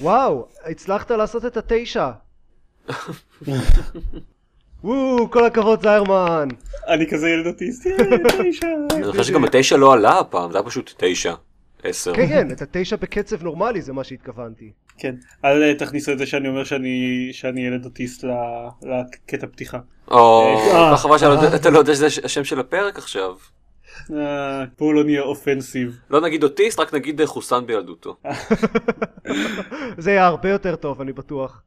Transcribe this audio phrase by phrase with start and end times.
[0.00, 2.10] וואו, הצלחת לעשות את התשע.
[4.84, 6.48] וואו, כל הכבוד זיירמן.
[6.88, 7.96] אני כזה ילד אוטיסט, יאי,
[8.52, 8.66] תשע.
[8.92, 11.34] אני חושב שגם התשע לא עלה הפעם, זה היה פשוט תשע.
[11.84, 12.14] עשר.
[12.14, 14.72] כן, כן, את התשע בקצב נורמלי זה מה שהתכוונתי.
[14.98, 15.14] כן,
[15.44, 18.28] אל אה, תכניסו את זה שאני אומר שאני שאני ילד אוטיסט ל-
[18.82, 19.78] לקטע פתיחה.
[20.10, 20.90] או, אה.
[20.90, 23.30] לא חבל שאתה לא יודע שזה השם של הפרק עכשיו.
[24.16, 25.98] אה, בואו לא נהיה אופנסיב.
[26.10, 28.16] לא נגיד אוטיסט, רק נגיד חוסן בילדותו.
[29.98, 31.62] זה יהיה הרבה יותר טוב, אני בטוח.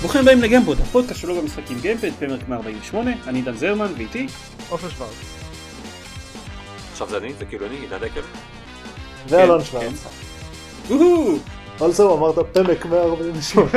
[0.00, 4.26] ברוכים הבאים לגיימפוד, הפודקאסט שלו במשחקים גיימפד, פרק 148, אני עידן זרמן ואיתי
[4.68, 5.49] עופר שוורץ.
[7.02, 8.20] עכשיו זה אני, זה כאילו אני, עידן דקל.
[9.28, 10.04] ואלון כן, שוורץ.
[10.88, 11.36] וואו!
[11.80, 13.70] על זה הוא אמרת פרק 148.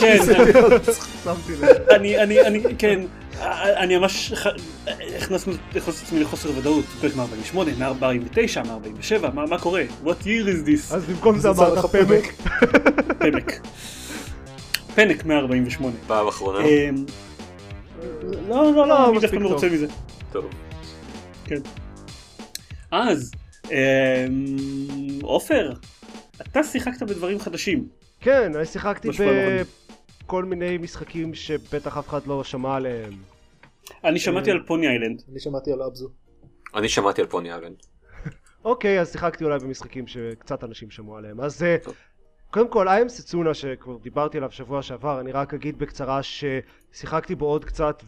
[0.00, 0.18] כן,
[1.24, 1.68] שמתי לב.
[1.90, 3.00] אני, אני, אני, כן,
[3.76, 4.32] אני ממש
[5.18, 9.82] הכנסנו את עצמי לחוסר ודאות, פרק 148, 149, 147, מה מה קורה?
[10.04, 10.94] What year is this?
[10.94, 12.32] אז במקום זה זה אמרת לך פמק.
[13.18, 13.60] פנק.
[14.94, 15.94] פנק 148.
[16.06, 16.58] פעם אחרונה.
[16.64, 17.04] אמ,
[18.48, 19.36] לא, לא, לא, לא, אני דווקא.
[19.36, 19.86] מרוצה מזה.
[20.32, 20.44] טוב.
[22.90, 23.32] אז,
[23.70, 23.74] אמ,
[25.22, 25.72] עופר,
[26.42, 27.88] אתה שיחקת בדברים חדשים.
[28.20, 29.08] כן, אני שיחקתי.
[30.24, 33.12] בכל מיני משחקים שבטח אף אחד לא שמע עליהם.
[34.04, 35.22] אני שמעתי על פוני איילנד.
[35.30, 36.08] אני שמעתי על אבזו.
[36.74, 37.72] אני שמעתי על פוני אבן.
[38.64, 41.40] אוקיי, אז שיחקתי אולי במשחקים שקצת אנשים שמעו עליהם.
[41.40, 41.76] אז אה.
[42.50, 47.46] קודם כל, איי.אם סצונה שכבר דיברתי עליו שבוע שעבר, אני רק אגיד בקצרה ששיחקתי בו
[47.46, 48.02] עוד קצת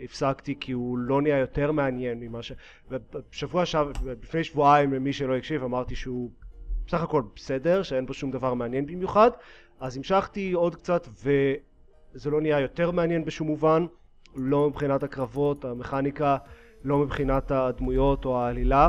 [0.00, 2.52] והפסקתי כי הוא לא נהיה יותר מעניין ממה ש...
[2.90, 6.30] ובשבוע שעבר, לפני שבועיים למי שלא הקשיב אמרתי שהוא
[6.86, 9.30] בסך הכל בסדר, שאין בו שום דבר מעניין במיוחד,
[9.80, 13.86] אז המשכתי עוד קצת וזה לא נהיה יותר מעניין בשום מובן,
[14.34, 16.36] לא מבחינת הקרבות, המכניקה,
[16.84, 18.88] לא מבחינת הדמויות או העלילה.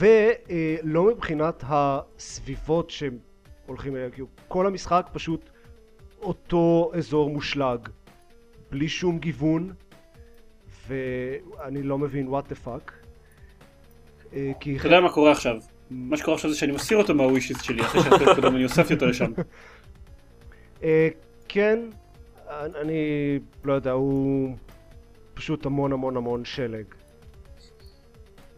[0.00, 3.18] ולא מבחינת הסביבות שהם
[3.66, 5.50] הולכים אליהם, כאילו כל המשחק פשוט
[6.22, 7.88] אותו אזור מושלג,
[8.70, 9.72] בלי שום גיוון,
[10.88, 12.92] ואני לא מבין what the fuck.
[14.32, 15.56] אה, כי אתה יודע מה קורה עכשיו?
[15.90, 19.06] מה שקורה עכשיו זה שאני מסיר אותו מהווישיסט שלי, אחרי שהפרק קודם אני הוספתי אותו
[19.06, 19.32] לשם.
[20.82, 21.08] אה,
[21.48, 21.78] כן,
[22.50, 22.98] אני- אני
[23.64, 24.56] לא יודע, הוא
[25.34, 26.84] פשוט המון המון המון שלג.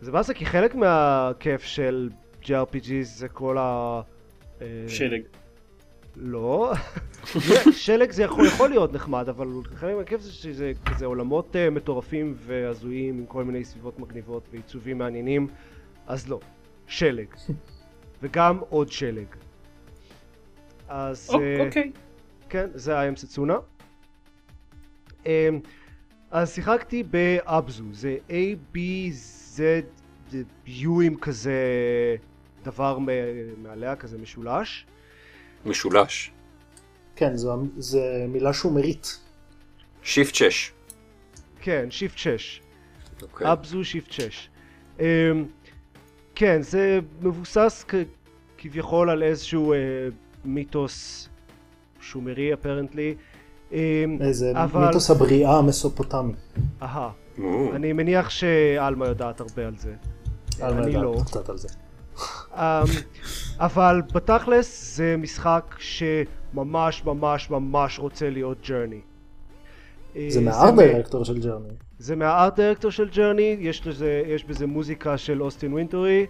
[0.00, 2.10] זה באסה כי חלק מהכיף של
[2.42, 4.00] JRPG זה כל ה...
[4.62, 5.22] אה, שלג.
[6.16, 6.72] לא.
[7.72, 12.34] שלג זה יכול, יכול להיות נחמד, אבל חלק מהכיף זה שזה כזה עולמות uh, מטורפים
[12.38, 15.46] והזויים עם כל מיני סביבות מגניבות ועיצובים מעניינים,
[16.06, 16.40] אז לא.
[16.86, 17.26] שלג.
[18.22, 19.26] וגם עוד שלג.
[20.88, 21.30] אז...
[21.34, 21.92] אה, אוקיי.
[22.48, 23.56] כן, זה האם סצונה.
[25.26, 25.60] אמ,
[26.30, 29.60] אז שיחקתי באבזו, זה A-B-Z-U
[31.04, 31.56] עם כזה
[32.64, 32.98] דבר
[33.62, 34.86] מעליה, כזה משולש.
[35.66, 36.30] משולש.
[37.16, 39.18] כן, זו- זה מילה שומרית.
[40.02, 40.72] שיפט 6.
[41.60, 42.60] כן, shift 6.
[43.22, 43.52] אוקיי.
[43.52, 44.48] Abzu shift 6.
[45.00, 45.04] אמ,
[46.34, 47.94] כן, זה מבוסס כ-
[48.58, 49.78] כביכול על איזשהו אה,
[50.44, 51.28] מיתוס
[52.00, 53.14] שומרי apparently.
[54.20, 56.32] איזה אבל- מיתוס הבריאה המסופוטמי.
[56.82, 57.10] אהה.
[57.72, 59.94] אני מניח שעלמה יודעת הרבה על זה.
[60.60, 61.16] עלמה, אני יודעת לא.
[61.26, 61.68] קצת על זה.
[62.54, 62.84] אמ,
[63.58, 69.00] אבל בתכלס זה משחק שממש ממש ממש רוצה להיות Journey.
[70.28, 71.68] זה אה, מה art מ- דירקטור של Journey.
[71.98, 76.26] זה מה art director של Journey, יש, לזה, יש בזה מוזיקה של אוסטין וינטורי,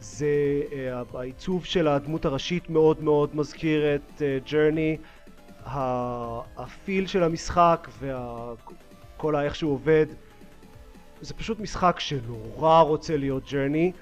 [0.00, 0.26] זה
[0.72, 4.96] אה, העיצוב של הדמות הראשית מאוד מאוד מזכיר את Journey,
[6.56, 10.06] ה feel של המשחק וכל איך שהוא עובד,
[11.20, 13.92] זה פשוט משחק שנורא רוצה להיות Journey,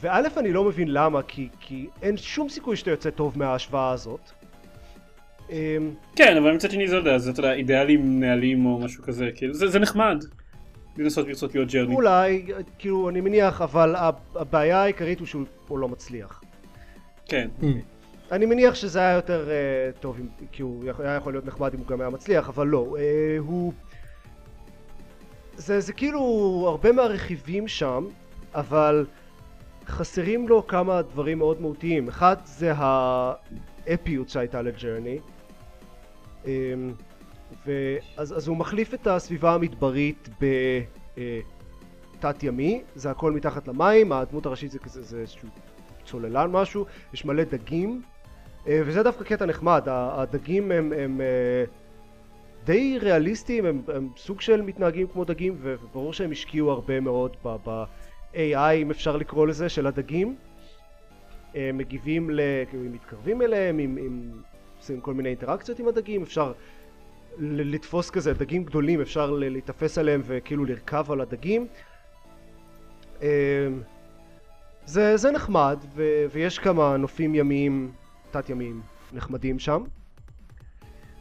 [0.00, 4.20] וא' אני לא מבין למה, כי, כי אין שום סיכוי שאתה יוצא טוב מההשוואה הזאת.
[5.50, 5.56] אמ,
[6.16, 9.28] כן, אבל מצד שני זה לא יודע, זה אתה יודע, אידיאלים, נהלים או משהו כזה,
[9.34, 10.24] כאילו, זה זה נחמד.
[10.98, 11.94] לנסות לרצות להיות Journey.
[11.94, 12.46] אולי,
[12.78, 16.42] כאילו, אני מניח, אבל הב- הבעיה העיקרית הוא שהוא הוא לא מצליח.
[17.26, 17.48] כן.
[18.32, 21.74] אני מניח שזה היה יותר uh, טוב, אם, כי הוא יכול- היה יכול להיות נחמד
[21.74, 22.94] אם הוא גם היה מצליח, אבל לא.
[22.96, 22.98] Uh,
[23.46, 23.72] הוא...
[25.56, 26.20] זה, זה כאילו
[26.68, 28.06] הרבה מהרכיבים שם,
[28.54, 29.06] אבל
[29.86, 32.08] חסרים לו כמה דברים מאוד מהותיים.
[32.08, 35.18] אחד זה האפיות שהייתה לג'רני.
[36.44, 36.48] Um,
[37.66, 40.28] ואז אז הוא מחליף את הסביבה המדברית
[42.18, 45.48] בתת ימי, זה הכל מתחת למים, הדמות הראשית זה כזה, זה איזשהו
[46.04, 48.02] צוללן משהו, יש מלא דגים,
[48.66, 51.64] אה, וזה דווקא קטע נחמד, הדגים הם, הם אה,
[52.64, 57.36] די ריאליסטיים, הם, הם סוג של מתנהגים כמו דגים, וברור שהם השקיעו הרבה מאוד
[58.34, 60.36] ב-AI, אם אפשר לקרוא לזה, של הדגים.
[61.54, 62.40] הם מגיבים, ל...
[62.70, 64.30] כאילו, אם מתקרבים אליהם, אם, אם
[64.78, 66.52] עושים כל מיני אינטראקציות עם הדגים, אפשר
[67.38, 71.66] לתפוס כזה דגים גדולים, אפשר להיתפס עליהם וכאילו לרכב על הדגים.
[73.22, 73.26] אמ,
[74.86, 77.90] זה, זה נחמד, ו- ויש כמה נופים ימיים,
[78.30, 78.80] תת-ימיים,
[79.12, 79.82] נחמדים שם.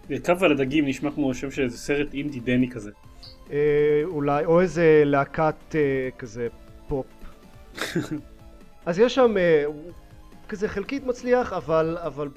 [0.10, 2.92] לרכב על הדגים נשמע כמו שם של איזה סרט אינדי דני כזה.
[3.52, 6.48] אה, אולי, או איזה להקת אה, כזה
[6.88, 7.06] פופ.
[8.86, 9.66] אז יש שם, אה,
[10.50, 12.30] כזה חלקית מצליח, אבל, אבל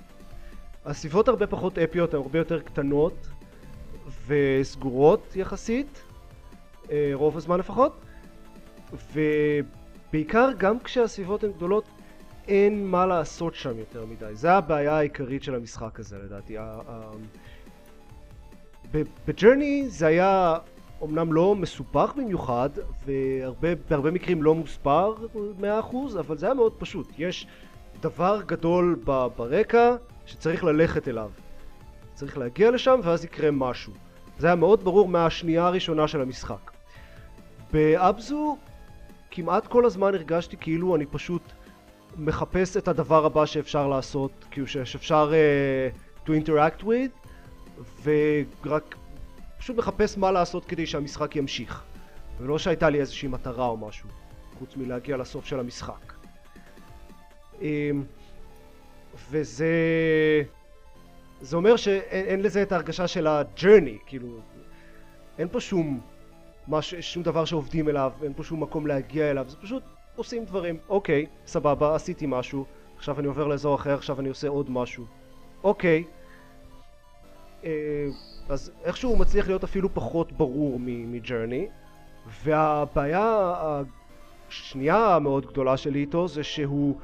[0.84, 3.26] הסביבות הרבה פחות אפיות, הן הרבה יותר קטנות
[4.26, 6.02] וסגורות יחסית,
[6.90, 8.00] אה, רוב הזמן לפחות,
[9.12, 11.84] ובעיקר גם כשהסביבות הן גדולות,
[12.48, 14.30] אין מה לעשות שם יותר מדי.
[14.34, 16.56] זה הבעיה העיקרית של המשחק הזה לדעתי.
[19.26, 20.58] בג'רני זה היה
[21.00, 22.70] אומנם לא מסובך במיוחד,
[23.06, 25.14] ובהרבה מקרים לא מוסבר
[25.60, 25.64] 100%,
[26.18, 27.12] אבל זה היה מאוד פשוט.
[27.18, 27.46] יש
[28.00, 29.00] דבר גדול
[29.36, 29.96] ברקע
[30.26, 31.30] שצריך ללכת אליו.
[32.14, 33.92] צריך להגיע לשם ואז יקרה משהו.
[34.38, 36.70] זה היה מאוד ברור מהשנייה הראשונה של המשחק.
[37.72, 38.56] באבזו
[39.30, 41.42] כמעט כל הזמן הרגשתי כאילו אני פשוט
[42.16, 47.28] מחפש את הדבר הבא שאפשר לעשות, כאילו שאפשר uh, to interact with,
[48.04, 48.94] ורק
[49.66, 51.82] פשוט מחפש מה לעשות כדי שהמשחק ימשיך.
[52.38, 54.08] ולא שהייתה לי איזושהי מטרה או משהו,
[54.58, 56.12] חוץ מלהגיע לסוף של המשחק.
[57.62, 58.04] אמ,
[59.30, 59.72] וזה...
[61.40, 64.28] זה אומר שאין אין לזה את ההרגשה של הג'רני, כאילו...
[65.38, 66.00] אין פה שום...
[66.68, 69.82] מש, שום דבר שעובדים אליו, אין פה שום מקום להגיע אליו, זה פשוט
[70.16, 70.78] עושים דברים.
[70.88, 72.64] אוקיי, סבבה, עשיתי משהו,
[72.96, 75.04] עכשיו אני עובר לאזור אחר, עכשיו אני עושה עוד משהו.
[75.64, 76.04] אוקיי.
[77.64, 78.06] אה,
[78.48, 81.68] אז איכשהו הוא מצליח להיות אפילו פחות ברור מג'רני,
[82.42, 83.54] והבעיה
[84.48, 86.96] השנייה המאוד גדולה שלי איתו זה שהוא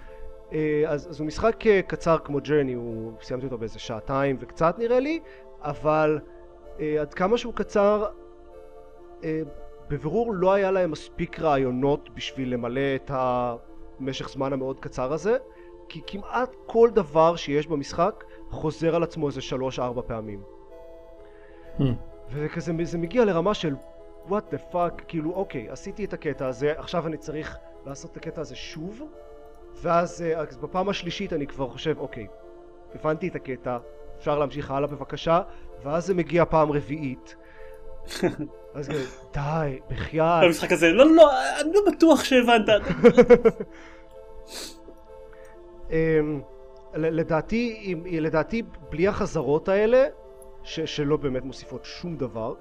[0.53, 4.79] אה, אז, אז הוא משחק אה, קצר כמו ג'רני, הוא סיימתי אותו באיזה שעתיים וקצת
[4.79, 5.21] נראה לי,
[5.61, 6.19] אבל
[6.81, 8.07] אה, עד כמה שהוא קצר,
[9.89, 15.37] בבירור לא היה להם מספיק רעיונות בשביל למלא את המשך זמן המאוד קצר הזה,
[15.89, 20.43] כי כמעט כל דבר שיש במשחק חוזר על עצמו איזה שלוש ארבע פעמים.
[21.79, 21.83] Hmm.
[22.31, 23.75] וכזה זה מגיע לרמה של
[24.29, 28.41] what the fuck, כאילו אוקיי, עשיתי את הקטע הזה, עכשיו אני צריך לעשות את הקטע
[28.41, 29.03] הזה שוב,
[29.83, 32.27] ואז אה, אז בפעם השלישית אני כבר חושב אוקיי,
[32.95, 33.79] הבנתי את הקטע,
[34.19, 35.43] אפשר להמשיך הלאה בבקשה,
[35.83, 37.37] ואז זה מגיע פעם רביעית.
[38.75, 38.89] אז
[39.35, 40.45] די, בחייאת.
[40.45, 41.31] במשחק הזה, לא, לא,
[41.61, 42.65] אני לא בטוח שהבנת.
[45.91, 46.41] אמ,
[46.95, 50.07] לדעתי, לדעתי בלי החזרות האלה,
[50.65, 52.55] ש, שלא באמת מוסיפות שום דבר,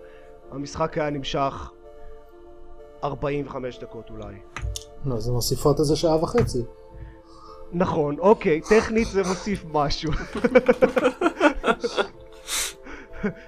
[0.51, 1.71] המשחק היה נמשך
[3.03, 4.36] 45 דקות אולי.
[5.06, 6.62] לא, זה מוסיפות איזה שעה וחצי.
[7.74, 10.12] נכון, אוקיי, טכנית זה מוסיף משהו.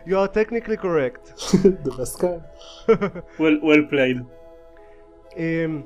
[0.07, 1.33] you are technically correct.
[1.85, 2.41] The best kind.
[3.39, 4.19] well well played.
[5.37, 5.81] אמ,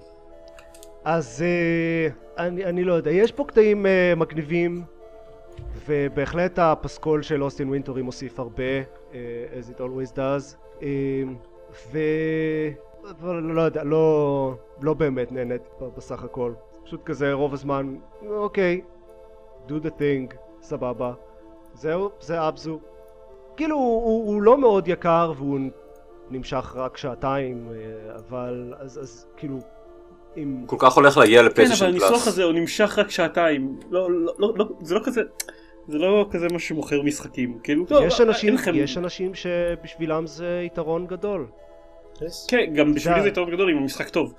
[1.03, 2.07] אז אה,
[2.45, 4.83] אני, אני לא יודע, יש פה קטעים אה, מגניבים
[5.87, 8.63] ובהחלט הפסקול של אוסטין וינטורי מוסיף הרבה,
[9.13, 11.35] אה, as it always does, אמ,
[11.91, 11.97] ו...
[13.09, 15.61] אבל לא יודע, לא, לא באמת נהנית
[15.97, 17.95] בסך הכל, פשוט כזה רוב הזמן,
[18.27, 18.81] אוקיי,
[19.67, 21.13] do the thing, סבבה,
[21.73, 22.79] זהו, זה אבזו.
[23.57, 25.59] כאילו הוא, הוא, הוא לא מאוד יקר והוא
[26.29, 29.57] נמשך רק שעתיים, אה, אבל אז, אז כאילו,
[30.37, 30.63] אם...
[30.65, 32.27] כל כך הולך להגיע כן, אבל הניסוח פלאס.
[32.27, 33.79] הזה הוא נמשך רק שעתיים.
[33.89, 35.21] לא, לא, לא, לא, זה לא כזה,
[35.87, 37.59] זה לא כזה מה שמוכר משחקים.
[37.63, 41.47] כאילו, לא, יש אין אנשים, לכם- יש אנשים שבשבילם זה יתרון גדול.
[42.15, 42.19] Yes.
[42.47, 44.33] כן, גם בשבילי זה- יתרון גדול אם המשחק טוב.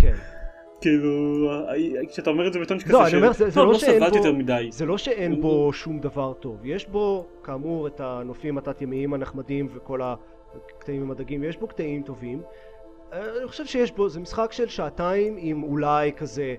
[0.00, 0.14] כן.
[0.80, 1.10] כאילו,
[1.50, 1.74] אה,
[2.12, 4.10] כשאתה אומר את זה בטון שכזה לא, אני אומר, זה- זה טוב, לא לא שאין
[4.10, 4.68] בו- יותר מדי.
[4.72, 6.56] זה לא שאין בו שום דבר טוב.
[6.64, 12.42] יש בו, כאמור, את הנופים התת-ימיים הנחמדים וכל הקטעים עם הדגים, יש בו קטעים טובים.
[13.12, 16.54] אה, אני חושב שיש בו, זה משחק של שעתיים עם אולי כזה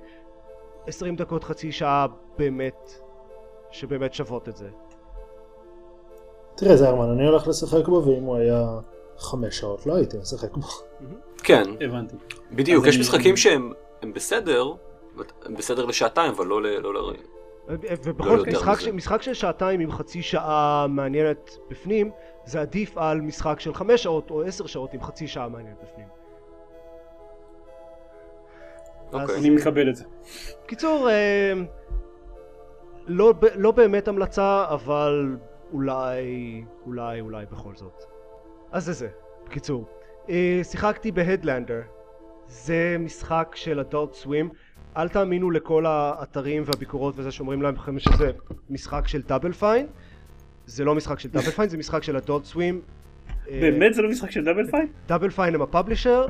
[0.87, 2.05] 20 דקות, חצי שעה
[2.37, 2.91] באמת,
[3.75, 4.69] שבאמת שוות את זה.
[6.55, 8.65] תראה זרמן, אני הולך לשחק בו, ואם הוא היה
[9.17, 10.67] חמש שעות לא הייתי משחק בו.
[11.43, 12.15] כן, הבנתי.
[12.51, 14.73] בדיוק, אז יש אני- משחקים שהם הם בסדר,
[15.45, 16.65] הם בסדר לשעתיים, אבל לא ל...
[16.79, 17.15] לא ל-
[18.03, 22.11] ובכל לא זאת, יותר משחק, משחק של שעתיים עם חצי שעה מעניינת בפנים,
[22.45, 26.07] זה עדיף על משחק של חמש שעות או עשר שעות עם חצי שעה מעניינת בפנים.
[29.13, 29.35] אז- אוקיי.
[29.39, 30.03] אני מקבל את זה.
[30.65, 31.53] קיצור, אה,
[33.07, 35.37] לא, לא באמת המלצה, אבל
[35.73, 38.03] אולי, אולי, אולי בכל זאת.
[38.71, 39.07] אז זה זה,
[39.45, 39.85] בקיצור.
[40.29, 41.81] אה, שיחקתי בהדלנדר.
[42.47, 44.49] זה משחק של אדולט סווים.
[44.97, 48.31] אל תאמינו לכל האתרים והביקורות וזה שאומרים לכם שזה
[48.69, 49.87] משחק של Double Fine.
[50.65, 52.81] זה לא משחק של Double Fine, זה משחק של Adult Swim.
[53.45, 54.87] באמת זה לא משחק של Double Fine?
[55.07, 56.25] Double Fine הם ה publisher.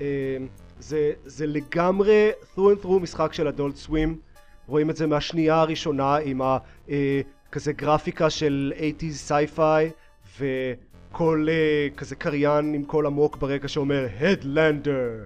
[0.00, 0.36] אה,
[0.78, 4.18] זה, זה לגמרי through and through משחק של Adult Swim.
[4.72, 6.58] רואים את זה מהשנייה הראשונה עם ה...
[6.90, 7.20] אה,
[7.52, 9.90] כזה גרפיקה של 80's sci-fi
[10.38, 15.24] וכל אה, כזה קריין עם קול עמוק ברקע שאומר Headlander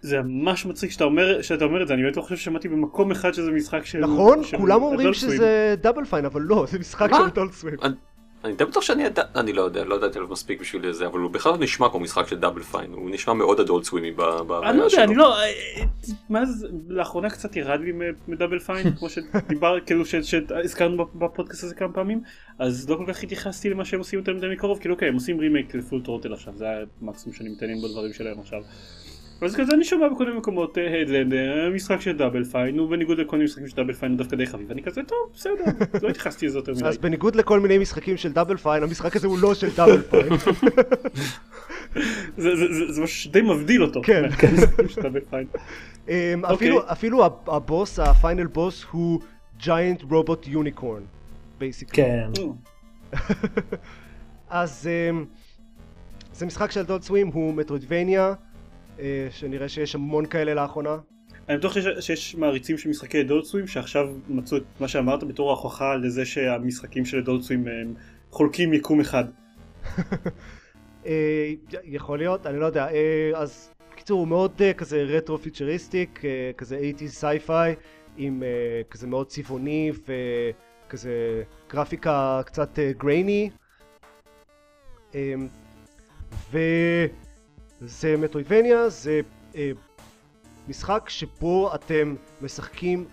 [0.00, 3.10] זה ממש מצחיק שאתה אומר, שאתה אומר את זה, אני באמת לא חושב ששמעתי במקום
[3.10, 3.98] אחד שזה משחק של...
[3.98, 4.44] נכון?
[4.44, 5.14] של כולם אומרים.
[5.14, 7.16] שזה Double Fine אבל לא זה משחק מה?
[7.16, 7.74] של Adult Swim
[8.44, 11.18] אני- די בטוח שאני ידע, אני לא יודע, לא ידעתי עליו מספיק בשביל זה, אבל
[11.20, 14.12] הוא בכלל לא נשמע כמו משחק של Double Fine, הוא נשמע מאוד Adult Swim י
[14.12, 14.20] ב-
[14.52, 15.04] אני לא יודע.
[15.04, 15.38] אני לא...
[15.38, 15.84] אה, אה,
[16.28, 17.92] מה זה, לאחרונה קצת ירד לי
[18.28, 22.20] מ Double Fine, כמו שדיבר, כאילו שהזכרנו בפודקאסט הזה כמה פעמים,
[22.58, 25.38] אז לא כל כך התייחסתי למה שהם עושים יותר מדי מקרוב, כאילו אוקיי, הם עושים
[25.40, 26.66] רימייק ל Full Throttle עכשיו, זה
[27.02, 28.62] המקסימום שאני מתעניין בדברים שלהם עכשיו.
[29.42, 33.36] אז כזה אני שומע בכל מיני מקומות Headlander, משחק של Double Fine, הוא בניגוד לכל
[33.36, 35.52] מיני משחקים של Double Fine הוא דווקא די חביב, ואני כזה טוב, בסדר,
[36.02, 36.84] לא התייחסתי לזה יותר מדי.
[36.84, 40.28] אז בניגוד לכל מיני משחקים של Double Fine המשחק הזה הוא לא של Double Fine
[42.36, 44.00] זה- זה- זה- זה משהו שדי מבדיל אותו.
[44.04, 44.22] כן.
[45.30, 45.46] Fine.
[46.08, 46.14] אמ,
[46.44, 46.54] אוקיי.
[46.56, 49.20] אפילו אפילו הב- הבוס ה final boss הוא
[49.58, 51.02] giant robot unicorn
[51.58, 52.30] basically כן.
[54.50, 55.24] אז אמ,
[56.32, 58.34] זה משחק של Adult Swim הוא Metroidvania אה,
[59.30, 60.96] שנראה שיש המון כאלה לאחרונה.
[61.48, 65.48] אני בטוח שיש- שיש מעריצים של משחקי Adult Swim שעכשיו מצאו את מה שאמרת בתור
[65.50, 67.94] ההוכחה לזה שהמשחקים של Adult Swim הם
[68.30, 69.24] חולקים יקום אחד.
[71.06, 71.52] אה,
[71.84, 72.88] יכול להיות אני לא יודע.
[72.88, 77.74] אה, אז בקיצור הוא מאוד אה, כזה retro futuristic אה, כזה 80's sci-fi
[78.16, 78.48] עם אה,
[78.90, 79.92] כזה מאוד צבעוני
[80.86, 83.50] וכזה גרפיקה קצת אה, גרייני
[85.14, 85.34] אה,
[87.82, 89.20] וזה מטרוידבניה זה
[89.54, 89.70] אה,
[90.68, 93.04] משחק שבו אתם משחקים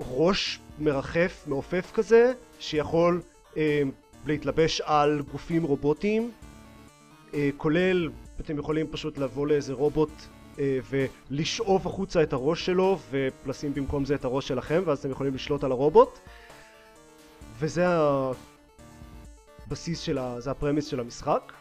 [0.00, 3.22] ראש מרחף מעופף כזה שיכול
[3.56, 3.82] אה,
[4.26, 6.30] להתלבש על גופים רובוטיים
[7.34, 10.10] אה, כולל אתם יכולים פשוט לבוא לאיזה רובוט
[10.58, 15.34] אה, ולשאוב החוצה את הראש שלו ולשים במקום זה את הראש שלכם ואז אתם יכולים
[15.34, 16.18] לשלוט על הרובוט.
[17.58, 17.84] וזה
[19.66, 20.40] הבסיס של ה...
[20.40, 21.52] זה הפרמיס של המשחק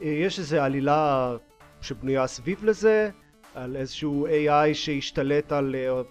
[0.00, 1.36] יש איזה עלילה
[1.80, 3.10] שבנויה סביב לזה
[3.54, 6.02] על איזשהו AI שהשתלט על אה,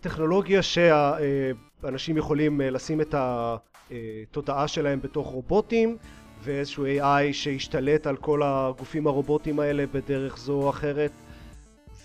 [0.00, 5.96] טכנולוגיה שהאנשים יכולים אה, לשים את התודעה שלהם בתוך רובוטים
[6.42, 11.10] ואיזשהו AI שהשתלט על כל הגופים הרובוטיים האלה בדרך זו או אחרת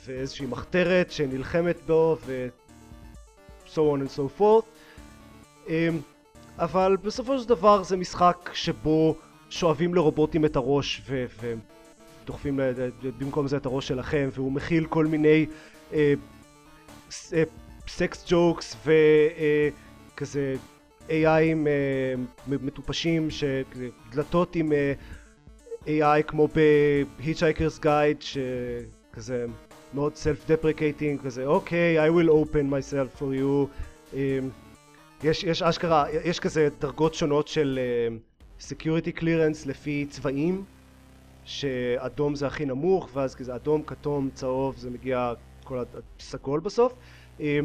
[0.05, 2.47] ואיזושהי מחתרת שנלחמת בו ו...
[3.73, 4.65] so on and so forth.
[5.67, 5.99] אמ,
[6.57, 9.15] אבל בסופו של דבר זה משחק שבו
[9.49, 11.25] שואבים לרובוטים את הראש ו...
[13.19, 15.45] במקום זה את הראש שלכם והוא מכיל כל מיני
[15.93, 16.13] אה,
[17.33, 17.43] אה,
[17.87, 18.75] סקס ג'וקס
[20.15, 20.55] וכזה
[21.07, 22.13] AIים אה,
[22.47, 24.93] מטופשים, שדלתות עם אה,
[25.85, 29.45] AI כמו ב-Hitchhiker's Guide שכזה
[29.93, 33.67] מאוד self-deprecating כזה אוקיי I will open myself for you.
[34.13, 34.39] אה,
[35.23, 37.79] יש, יש אשכרה, יש כזה דרגות שונות של
[38.59, 40.63] security clearance לפי צבעים
[41.45, 45.83] שאדום זה הכי נמוך ואז כזה אדום, כתום, צהוב זה מגיע כל
[46.19, 46.93] הסגול בסוף
[47.39, 47.59] אה,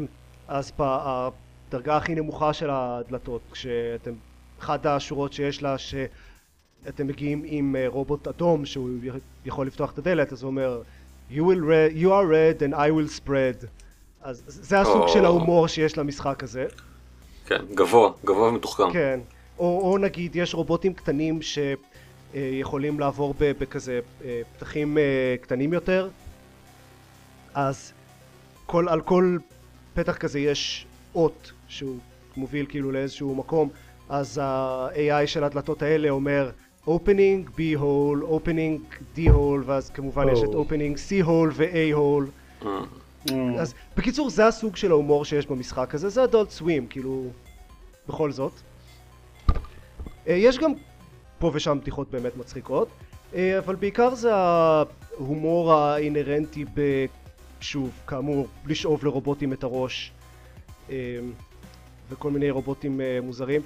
[0.47, 4.13] אז הדרגה הכי נמוכה של הדלתות כשאתם
[4.59, 8.89] אחת השורות שיש לה שאתם מגיעים עם אה, רובוט אדום שהוא
[9.45, 10.81] יכול לפתוח את הדלת אז הוא אומר
[11.31, 13.65] you, will red, you are red and I will spread
[14.21, 15.09] אז זה הסוג או.
[15.09, 16.67] של ההומור שיש למשחק הזה
[17.45, 18.93] כן, גבוה, גבוה ומתוחכם.
[18.93, 19.19] כן
[19.59, 26.09] או, או נגיד יש רובוטים קטנים שיכולים לעבור ב- בכזה אה, פתחים אה, קטנים יותר.
[27.53, 27.93] אז
[28.65, 29.37] כל, על כל
[29.93, 30.85] פתח כזה יש
[31.15, 31.97] אות שהוא
[32.37, 33.69] מוביל כאילו לאיזשהו מקום.
[34.09, 36.51] אז ה-AI של הדלתות האלה אומר
[36.85, 40.65] opening B hole, opening D hole ואז כמובן יש את או.
[40.65, 42.29] opening C hole ו-A hole
[42.65, 42.79] אה,
[43.31, 46.09] אה, אז בקיצור זה הסוג של ההומור שיש במשחק הזה.
[46.09, 47.27] זה אדולט סווים כאילו
[48.07, 48.51] בכל זאת.
[48.51, 48.74] אה,
[50.27, 50.71] יש גם
[51.39, 52.87] פה ושם בדיחות באמת מצחיקות
[53.35, 57.05] אה, אבל בעיקר זה ההומור האינהרנטי ב...
[57.61, 60.11] שוב כאמור לשאוב לרובוטים את הראש
[60.89, 61.19] אה,
[62.09, 63.61] וכל מיני רובוטים אה, מוזרים.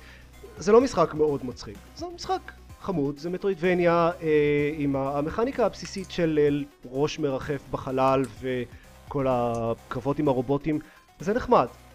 [0.58, 1.78] זה לא משחק מאוד מצחיק.
[1.96, 2.52] זה משחק
[2.82, 6.50] חמוד זה מטרוידבניה אה, עם המכניקה הבסיסית של אה,
[6.92, 10.80] ראש מרחף בחלל וכל הקרבות עם הרובוטים.
[11.20, 11.68] זה נחמד.
[11.68, 11.89] אה,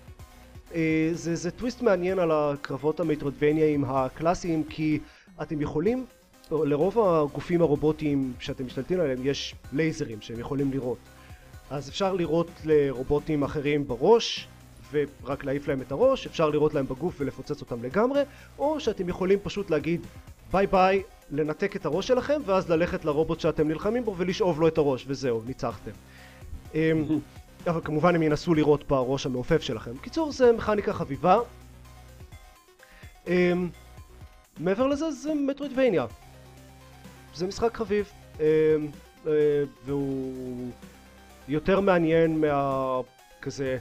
[1.13, 4.99] זה, זה טוויסט מעניין על הקרבות המטרודבניאיים הקלאסיים כי
[5.43, 6.07] אתם יכולים,
[6.51, 10.99] לרוב הגופים הרובוטיים שאתם משתלטים עליהם יש לייזרים שהם יכולים לראות
[11.71, 14.49] אז אפשר לירות לרובוטים אחרים בראש
[14.93, 18.23] ורק להעיף להם את הראש, אפשר לירות להם בגוף ולפוצץ אותם לגמרי
[18.59, 20.07] או שאתם יכולים פשוט להגיד
[20.53, 24.79] ביי ביי לנתק את הראש שלכם ואז ללכת לרובוט שאתם נלחמים בו ולשאוב לו את
[24.79, 25.91] הראש וזהו, ניצחתם.
[27.67, 29.99] אבל כמובן הם ינסו לירות בראש המעופף שלכם.
[29.99, 31.39] קיצור זה מכניקה חביבה.
[33.27, 33.69] אמ,
[34.59, 36.07] מעבר לזה זה מטרוידבניה.
[37.35, 38.13] זה משחק חביב.
[38.41, 38.45] אמ,
[39.27, 39.33] אה,
[39.85, 40.71] והוא
[41.49, 43.01] יותר מעניין מה...
[43.43, 43.79] כזה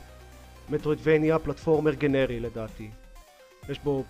[0.70, 2.90] Metroidvania platformer גנרי לדעתי.
[3.70, 4.04] יש בו...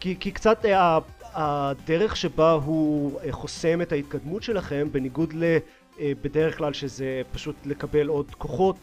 [0.00, 5.44] כי, כי קצת אה, הדרך שבה הוא אה, חוסם את ההתקדמות שלכם בניגוד ל...
[6.00, 8.76] בדרך כלל שזה פשוט לקבל עוד כוחות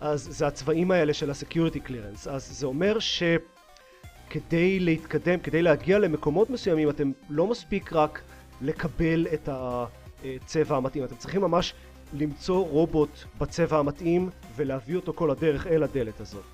[0.00, 5.98] אז זה הצבעים האלה של ה security clearance אז זה אומר שכדי להתקדם כדי להגיע
[5.98, 8.22] למקומות מסוימים אתם לא מספיק רק
[8.60, 11.74] לקבל את הצבע המתאים אתם צריכים ממש
[12.12, 16.44] למצוא רובוט בצבע המתאים ולהביא אותו כל הדרך אל הדלת הזאת.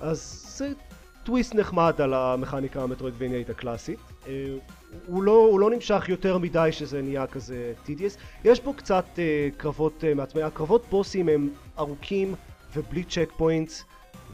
[0.00, 0.72] אז זה
[1.24, 3.98] טוויסט נחמד על המכניקה המטרואידבניאית הקלאסית.
[4.26, 4.32] אה,
[5.06, 9.18] הוא לא, הוא לא נמשך יותר מדי שזה נהיה כזה tedious יש בו קצת אה,
[9.56, 10.42] קרבות אה, מעצמי.
[10.42, 12.34] הקרבות בוסים הם ארוכים
[12.74, 13.84] ובלי checkpoints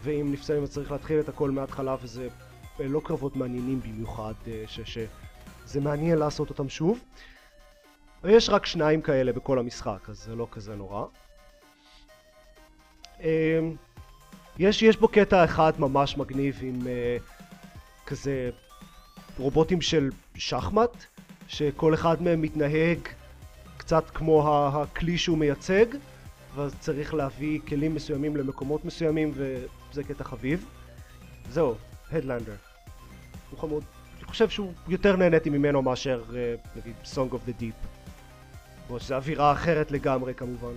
[0.02, 5.80] ואם לפעמים צריך להתחיל את הכל מההתחלה וזה אה, לא קרבות מעניינים במיוחד אה, שזה
[5.80, 7.00] מעניין לעשות אותם שוב.
[8.24, 11.04] ויש רק שניים כאלה בכל המשחק אז זה לא כזה נורא.
[13.18, 13.22] uh,
[14.58, 18.50] יש, יש בו קטע אחד ממש מגניב עם uh, כזה
[19.38, 21.04] רובוטים של שחמט
[21.48, 22.98] שכל אחד מהם מתנהג
[23.76, 25.86] קצת כמו הכלי שהוא מייצג
[26.54, 30.64] ואז צריך להביא כלים מסוימים למקומות מסוימים וזה קטע חביב.
[31.50, 31.74] זהו,
[32.12, 32.54] הדלנדר
[33.50, 33.84] הוא חמוד.
[34.18, 37.86] אני חושב שהוא יותר נהניתי ממנו מאשר אה, נגיד Song of the Deep.
[38.90, 40.72] או שזו אווירה אחרת לגמרי כמובן.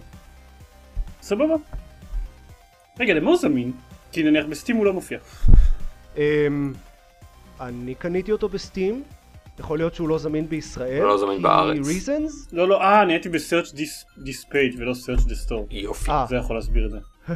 [1.21, 1.55] סבבה
[2.99, 3.71] רגע למה הוא זמין?
[4.11, 5.19] כי נניח בסטים הוא לא מופיע
[6.17, 6.73] אמ,
[7.59, 9.03] אני קניתי אותו בסטים
[9.59, 11.03] יכול להיות שהוא לא זמין בישראל.
[11.03, 11.87] לא זמין בארץ.
[11.87, 12.31] reasons?
[12.51, 13.73] לא לא אה אני הייתי בסרצ'
[14.17, 15.65] this page ולא search the store.
[15.71, 16.11] יופי.
[16.11, 16.25] אה.
[16.29, 16.97] זה יכול להסביר את זה.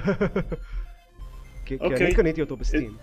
[1.65, 2.05] כי כי אוקיי.
[2.05, 2.97] אני קניתי אותו בסטים.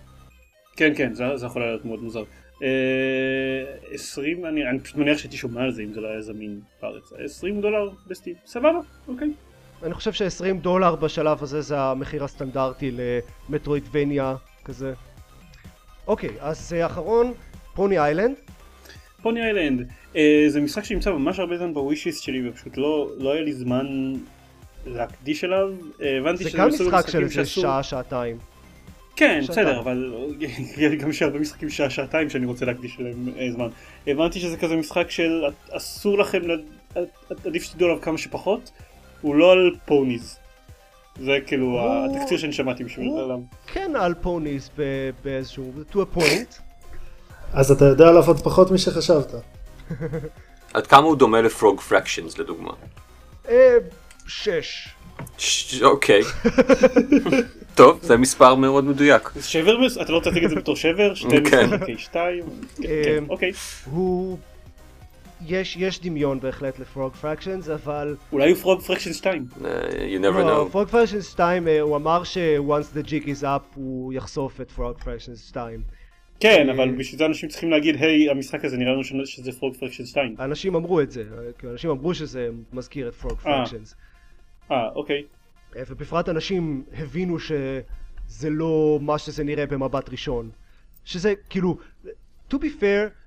[0.76, 2.24] כן כן זה זה יכול להיות מאוד מוזר.
[2.62, 2.68] אה,
[3.90, 7.12] 20 אני אני פשוט מניח שהייתי שומע על זה אם זה לא היה זמין בארץ.
[7.24, 9.28] 20 דולר בסטים סבבה אוקיי.
[9.82, 12.90] אני חושב ש-20 דולר בשלב הזה זה המחיר הסטנדרטי
[13.48, 14.92] למטרואידבניה כזה.
[16.06, 17.32] אוקיי, אז אה, אחרון,
[17.74, 18.34] פוני איילנד.
[19.22, 23.42] פוני איילנד אה, זה משחק שנמצא ממש הרבה זמן בווישיסט שלי ופשוט לא לא היה
[23.42, 23.86] לי זמן
[24.86, 25.68] להקדיש אליו.
[26.02, 28.38] אה, הבנתי זה שזה מסוג משחק של איזה שעה, שעתיים.
[29.16, 29.66] כן, שעתיים.
[29.66, 30.14] בסדר, אבל
[31.00, 33.68] גם יש הרבה משחקים שעה שעתיים שאני רוצה להקדיש להם זמן.
[34.06, 36.40] הבנתי שזה כזה משחק של אסור לכם,
[37.44, 38.70] עדיף שתדעו עליו כמה שפחות,
[39.22, 40.36] הוא לא על פוניז.
[41.20, 41.80] זה כאילו הוא-
[42.16, 43.38] התקציר שאני שמעתי בשביל הוא- עליו.
[43.72, 46.60] כן על פוניס ב- באיזשהו, to a point.
[47.52, 49.32] אז אתה יודע עליו עוד פחות משחשבת.
[50.74, 52.70] עד כמה הוא דומה ל Frog Fractions לדוגמה?
[53.48, 53.76] אה,
[54.26, 54.88] שש.
[55.38, 56.22] ש- אוקיי.
[57.74, 59.30] טוב, זה מספר מאוד מדויק.
[59.34, 61.14] זה שבר, אתה לא רוצה להציג את זה בתור שבר?
[61.14, 61.68] 12 כן.
[61.78, 62.42] חלקי 2?
[62.82, 63.52] כן, אמ, אוקיי.
[63.90, 64.38] הוא...
[65.46, 68.16] יש, יש דמיון בהחלט ל Frog Fractions, אבל...
[68.32, 69.46] אולי הוא Frog Fractions 2.
[69.50, 70.70] Uh, you never לא, know.
[70.70, 74.70] Frog Fractions 2, אה, הוא אמר ש- once the jig is up הוא יחשוף את
[74.70, 75.82] Frog Fractions 2.
[76.42, 79.76] כן, אה, אבל בשביל זה אנשים צריכים להגיד, היי, המשחק הזה נראה לנו שזה Frog
[79.76, 80.36] Fractions 2.
[80.38, 83.42] אנשים אמרו את זה, אה, כאילו, אנשים אמרו שזה מזכיר את Frog אה.
[83.42, 83.94] Fractions.
[84.70, 85.22] אה, אוקיי.
[85.76, 90.50] אה, ובפרט אנשים הבינו שזה לא מה שזה נראה במבט ראשון.
[91.04, 91.76] שזה כאילו,
[92.50, 93.21] to be fair,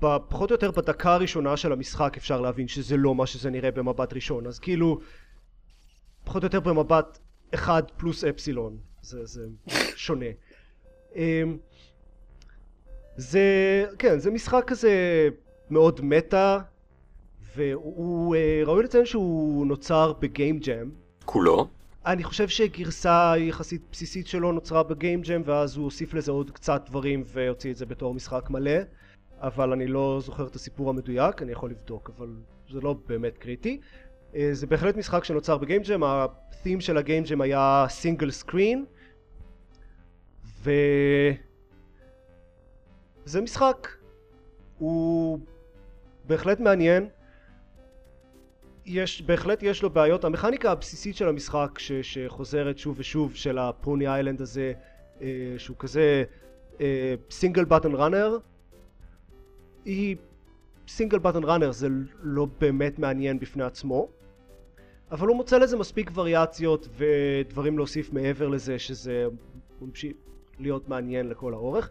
[0.00, 4.12] פחות או יותר בדקה הראשונה של המשחק אפשר להבין שזה לא מה שזה נראה במבט
[4.12, 4.46] ראשון.
[4.46, 5.00] אז כאילו,
[6.24, 7.18] פחות או יותר במבט
[7.54, 8.76] אחד פלוס אפסילון.
[9.02, 9.46] זה, זה
[9.96, 10.26] שונה.
[11.16, 11.56] אמ,
[13.16, 13.40] זה,
[13.98, 14.92] כן, זה משחק כזה
[15.70, 16.60] מאוד מטה,
[17.56, 20.90] והוא, אה, ראוי לציין שהוא נוצר בגיים ג'ם.
[21.24, 21.68] כולו?
[22.06, 26.82] אני חושב שגרסה יחסית בסיסית שלו נוצרה בגיים ג'ם ואז הוא הוסיף לזה עוד קצת
[26.86, 28.80] דברים והוציא את זה בתור משחק מלא
[29.40, 32.28] אבל אני לא זוכר את הסיפור המדויק, אני יכול לבדוק אבל
[32.70, 33.80] זה לא באמת קריטי
[34.34, 38.84] אה, זה בהחלט משחק שנוצר בגיים ג'ם, ה-theme של הגיים ג'ם היה סינגל סקרין
[40.62, 40.70] ו...
[43.24, 43.88] זה משחק
[44.78, 45.38] הוא
[46.24, 47.08] בהחלט מעניין
[48.86, 50.24] יש, בהחלט יש לו בעיות.
[50.24, 54.72] המכניקה הבסיסית של המשחק ש, שחוזרת שוב ושוב של הפוני איילנד הזה
[55.20, 56.24] אה, שהוא כזה
[57.30, 58.38] סינגל בטן ראנר,
[59.88, 60.16] היא
[60.88, 61.88] single button runner זה
[62.22, 64.08] לא באמת מעניין בפני עצמו,
[65.10, 69.26] אבל הוא מוצא לזה מספיק וריאציות ודברים להוסיף מעבר לזה שזה
[69.80, 70.12] ממשיך
[70.58, 71.90] להיות מעניין לכל האורך.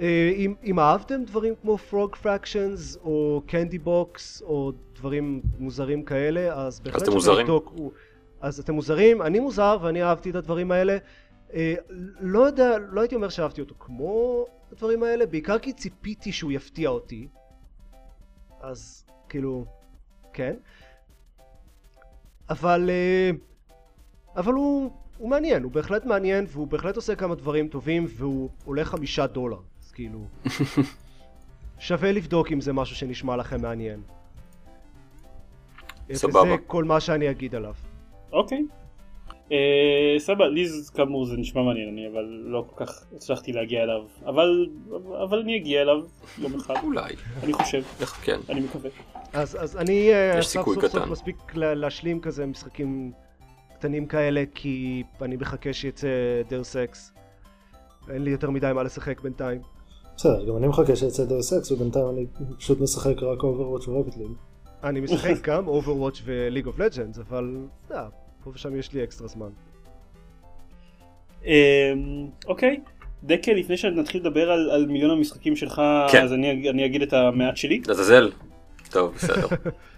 [0.00, 6.54] אה, אם, אם אהבתם דברים כמו Frog Fractions או Candy Box או דברים מוזרים כאלה
[6.54, 7.40] אז בהחלט אתם מוזרים?
[7.40, 7.92] לבדוק, הוא,
[8.40, 10.98] אז אתם מוזרים, אני מוזר ואני אהבתי את הדברים האלה
[11.54, 11.74] אה,
[12.20, 16.88] לא יודע, לא הייתי אומר שאהבתי אותו כמו הדברים האלה בעיקר כי ציפיתי שהוא יפתיע
[16.88, 17.28] אותי.
[18.60, 19.64] אז כאילו
[20.32, 20.54] כן.
[22.50, 23.30] אבל אה,
[24.36, 28.84] אבל הוא, הוא מעניין, הוא בהחלט מעניין והוא בהחלט עושה כמה דברים טובים והוא עולה
[28.84, 29.60] חמישה דולר.
[29.82, 30.26] אז כאילו
[31.78, 34.02] שווה לבדוק אם זה משהו שנשמע לכם מעניין.
[36.12, 36.42] סבבה.
[36.42, 37.74] וזה כל מה שאני אגיד עליו.
[38.32, 38.58] אוקיי.
[38.58, 38.87] אה,
[40.18, 44.02] סבבה, לי זה כאמור זה נשמע מעניין, אני אבל לא כל כך הצלחתי להגיע אליו,
[44.26, 44.66] אבל
[45.22, 45.96] אבל אני אגיע אליו
[46.38, 47.12] יום אחד, אולי.
[47.42, 48.38] אני חושב, איך- כן.
[48.48, 48.90] אני מקווה.
[49.32, 51.08] אז, אז אני אה, סוף סוף קטן.
[51.08, 53.12] מספיק לה- להשלים כזה משחקים
[53.78, 56.08] קטנים כאלה כי אני מחכה שיצא
[56.48, 57.12] Deus Ex
[58.10, 59.60] אין לי יותר מדי מה לשחק בינתיים
[60.16, 62.26] בסדר, גם אני מחכה שיצא Deus Ex ובינתיים אני
[62.58, 64.30] פשוט משחק רק Overwatch ו Rocket League.
[64.84, 67.56] אני משחק גם Overwatch ו League of Legends אבל
[67.90, 68.06] יודע,
[68.48, 69.48] פה ושם יש לי אקסטרה זמן
[71.46, 71.50] אמ,
[72.46, 72.80] אוקיי,
[73.24, 75.82] דקל לפני שנתחיל לדבר על על מיליון המשחקים שלך,
[76.12, 76.22] כן.
[76.22, 77.80] אז אני אני אגיד את המעט שלי.
[77.86, 78.30] לעזאזל.
[78.90, 79.46] טוב, בסדר.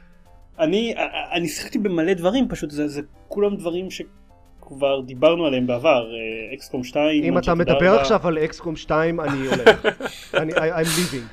[0.59, 0.95] אני
[1.33, 6.85] אני שיחקתי במלא דברים פשוט זה זה כולם דברים שכבר דיברנו עליהם בעבר אה, XCOM
[6.85, 8.01] 2 אם אתה מדבר 4.
[8.01, 9.87] עכשיו על XCOM 2 אני הולך
[10.35, 11.25] אני, I'm leaving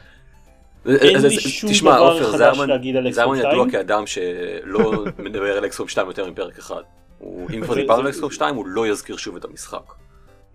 [0.90, 3.70] אין לי שום תשמע, דבר חדש זרמן- להגיד על זרמן אקסקום ידוע 2.
[3.72, 4.94] כאדם שלא
[5.26, 6.82] מדבר על אקסקום 2 יותר מפרק אחד.
[7.20, 9.94] הוא- אם כבר דיברנו על אקסקום 2 הוא לא יזכיר שוב את המשחק.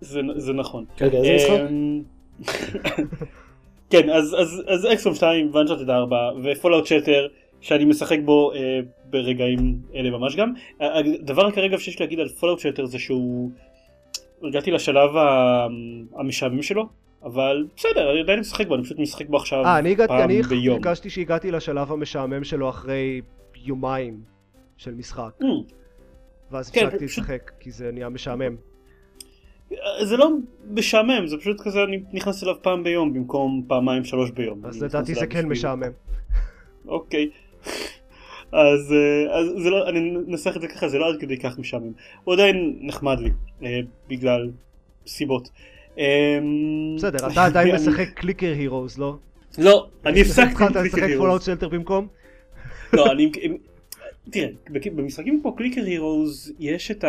[0.01, 0.85] זה זה נכון.
[1.01, 1.59] רגע, איזה משחק?
[1.69, 2.01] אמ,
[3.91, 7.27] כן אז אז אז אקסקום 2 ואנצ'ארטד 4 ופולאאוט שטר
[7.61, 9.57] שאני משחק בו אה, ברגעים
[9.95, 10.53] אלה ממש גם.
[10.79, 13.51] הדבר כרגע שיש להגיד על פולאאוט שטר זה שהוא
[14.43, 15.09] הגעתי לשלב
[16.15, 16.85] המשעמם שלו
[17.23, 20.21] אבל בסדר אני עדיין משחק בו אני פשוט משחק בו עכשיו אה אני הגעתי, פעם
[20.29, 20.75] אני ביום.
[20.75, 23.21] הרגשתי שהגעתי לשלב המשעמם שלו אחרי
[23.65, 24.17] יומיים
[24.77, 25.47] של משחק אמ,
[26.53, 28.55] ואז כן, הפסקתי פשוט- לשחק כי זה נהיה משעמם
[30.03, 30.29] זה לא
[30.71, 34.65] משעמם זה פשוט כזה אני נכנס אליו פעם ביום במקום פעמיים שלוש ביום.
[34.65, 35.91] אז לדעתי זה כן משעמם
[36.87, 37.29] אוקיי.
[38.51, 41.59] אז, אה, אז זה לא, אני אנסח את זה ככה, זה לא עד כדי כך
[41.59, 41.91] משעמם.
[42.23, 43.29] הוא עדיין נחמד לי,
[43.63, 44.51] אה, בגלל
[45.07, 45.49] סיבות.
[45.99, 46.39] אה,
[46.97, 49.17] בסדר אתה עדיין משחק Clicker Heroes לא?
[49.57, 51.45] לא, אני הפסקתי התחלת עם לשחק Clicker Fallout Heroes.
[51.45, 52.07] Shelter במקום?
[52.93, 53.31] לא, אני...
[54.31, 54.49] תראה,
[54.95, 57.05] במשחקים כמו Clicker Heroes יש את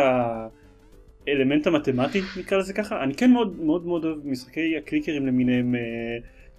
[1.27, 3.03] האלמנט המתמטי, נקרא לזה ככה.
[3.03, 5.79] אני כן מאוד מאוד מאוד אוהב משחקי הקליקרים למיניהם, אה,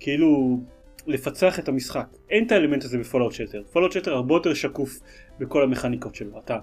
[0.00, 0.60] כאילו
[1.06, 2.06] לפצח את המשחק.
[2.30, 3.62] אין את האלמנט הזה ב Fallout Shelter.
[3.72, 5.00] Fallout Shelter הרבה יותר שקוף
[5.38, 6.38] בכל המכניקות שלו.
[6.38, 6.58] אתה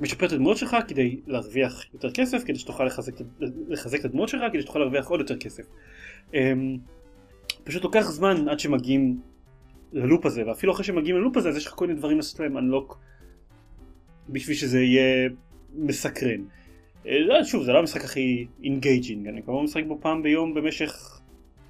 [0.00, 3.12] משפר את הדמות שלך כדי להרוויח יותר כסף, כדי שתוכל לחזק,
[3.68, 5.64] לחזק את הדמות שלך, כדי שתוכל להרוויח עוד יותר כסף.
[6.34, 6.76] אמ,
[7.64, 9.20] פשוט לוקח זמן עד שמגיעים
[9.92, 12.16] ל loop הזה, ואפילו אחרי שמגיעים ל loop הזה אז יש לך כל מיני דברים
[12.16, 12.94] לעשות להם unlock
[14.28, 15.28] בשביל שזה יהיה
[15.74, 16.40] מסקרן.
[17.06, 21.20] אה, לא, שוב זה לא המשחק הכי engaging, אני כבר משחק בו פעם ביום במשך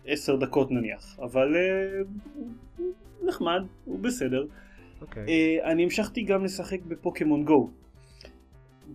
[0.06, 2.02] עשר דקות נניח, אבל אה,
[3.26, 4.46] נחמד, הוא בסדר.
[5.00, 5.24] אוקיי.
[5.28, 7.70] אה, אני המשכתי גם לשחק בפוקימון גו.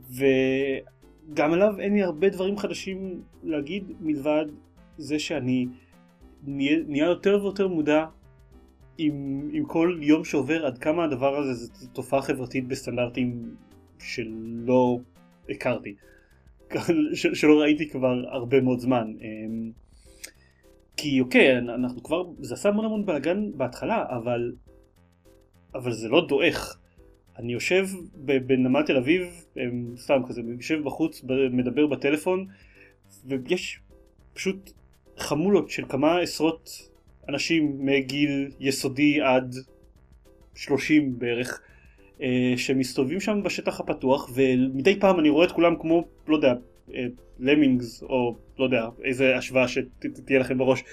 [0.09, 4.45] וגם עליו אין לי הרבה דברים חדשים להגיד מלבד
[4.97, 5.67] זה שאני
[6.43, 8.05] נהיה יותר ויותר מודע
[8.97, 13.55] עם, עם כל יום שעובר עד כמה הדבר הזה זה תופעה חברתית בסטנדרטים
[13.99, 14.99] שלא
[15.49, 15.95] הכרתי.
[17.13, 19.13] שלא ראיתי כבר הרבה מאוד זמן.
[19.21, 19.71] אמ,
[20.97, 24.53] כי אוקיי, אנחנו כבר, זה עשה המון המון בלאגן בהתחלה, אבל
[25.75, 26.77] אבל זה לא דועך.
[27.37, 32.45] אני יושב בנמל תל אביב, אמ, סתם כזה, יושב בחוץ, מדבר בטלפון,
[33.25, 33.79] ויש
[34.33, 34.71] פשוט
[35.17, 36.89] חמולות של כמה עשרות
[37.29, 39.55] אנשים מגיל יסודי עד
[40.55, 41.61] 30 בערך,
[42.21, 46.53] אה, שמסתובבים שם בשטח הפתוח, ומדי פעם אני רואה את כולם כמו, לא יודע,
[46.93, 47.05] אה,
[47.39, 50.83] למינגס, או לא יודע, איזה השוואה שתהיה לכם בראש,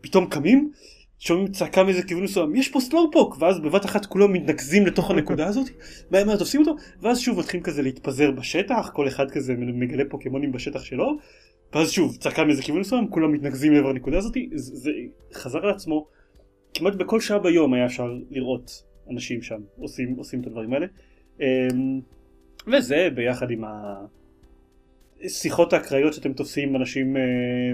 [0.00, 0.72] פתאום קמים,
[1.18, 5.46] שומעים צעקה מאיזה כיוון מסוים, יש פה סלורפוק, ואז בבת אחת כולם מתנקזים לתוך הנקודה
[5.46, 5.70] הזאת,
[6.10, 10.52] מהר מהר תופסים אותו, ואז שוב מתחילים כזה להתפזר בשטח, כל אחד כזה מגלה פוקימונים
[10.52, 11.18] בשטח שלו,
[11.72, 14.90] ואז שוב צעקה מאיזה כיוון מסוים, כולם מתנקזים לעבר הנקודה הזאת, זה,
[15.32, 16.06] חזר על עצמו,
[16.74, 20.86] כמעט בכל שעה ביום היה אפשר לראות אנשים שם עושים, עושים את הדברים האלה,
[21.40, 22.00] אמ,
[22.66, 24.04] וזה ביחד עם ה...
[25.28, 27.22] שיחות האקראיות שאתם תופסים עם אנשים אה,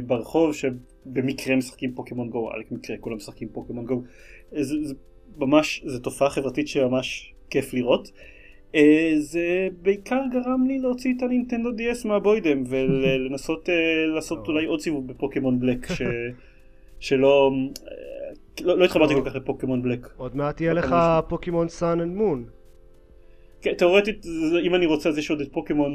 [0.06, 4.02] ברחוב שבמקרה משחקים פוקימון גו, על מקרה כולם משחקים פוקימון גו.
[4.52, 4.94] זה, זה
[5.36, 8.10] ממש, זו תופעה חברתית שממש כיף לראות.
[8.76, 13.74] אה, זה בעיקר גרם לי להוציא את הנינטנדו DS מהבוידם ולנסות אה,
[14.14, 16.02] לעשות אולי עוד סיבוב בפוקימון בלק ש...
[17.00, 17.52] שלא
[17.86, 20.08] אה, לא, לא התחברתי כל כך לפוקימון בלק.
[20.16, 20.96] עוד מעט יהיה לך
[21.28, 22.44] Pokémon Sun and Moon.
[23.60, 24.26] כן, תאורטית
[24.62, 25.92] אם אני רוצה אז יש עוד את פוקימון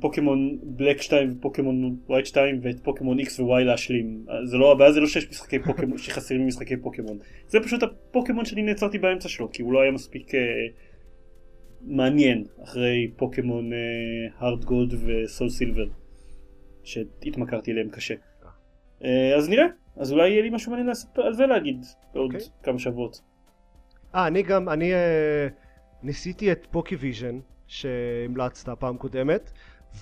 [0.00, 4.26] Pokémon Black 2 ו Pokémon White 2 ואת Pokémon X ו-Y להשלים.
[4.44, 7.18] זה לא הבעיה זה לא שיש משחקי פוקימון שחסרים משחקי פוקימון.
[7.48, 10.36] זה פשוט הפוקימון שאני נעצרתי באמצע שלו כי הוא לא היה מספיק אה,
[11.80, 13.70] מעניין אחרי Pokémon
[14.38, 15.86] HeartGold ו SoulSilver
[16.82, 18.14] שהתמכרתי אליהם קשה.
[19.00, 22.34] אה, אז נראה אז אולי יהיה לי משהו מעניין על זה להגיד בעוד okay.
[22.34, 22.48] אוקיי.
[22.62, 23.20] כמה שבועות.
[24.14, 24.96] אה אני גם אני אה,
[26.02, 27.38] ניסיתי את PokéVision
[27.74, 29.52] שהמלצת פעם קודמת.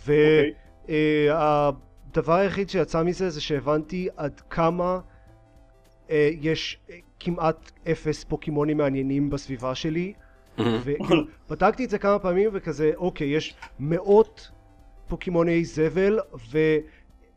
[0.06, 1.72] והדבר
[2.16, 2.26] okay.
[2.26, 5.00] אה, היחיד שיצא מזה זה שהבנתי עד כמה
[6.08, 10.12] אה, יש אה, כמעט אפס פוקימונים מעניינים בסביבה שלי.
[10.58, 14.50] ובדקתי את זה כמה פעמים וכזה אוקיי יש מאות
[15.08, 16.18] פוקימוני זבל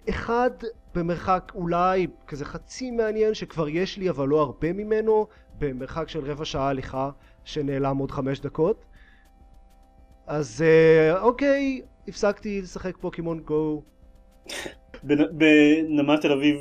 [0.08, 0.50] ואחד
[0.95, 5.28] במרחק אולי כזה חצי מעניין שכבר יש לי אבל לא הרבה ממנו
[5.60, 7.10] במרחק של רבע שעה הליכה
[7.43, 8.86] שנעלם עוד חמש דקות
[10.27, 13.81] אז אה, אוקיי הפסקתי לשחק פוקימון גו.
[15.03, 16.55] בנמל תל אביב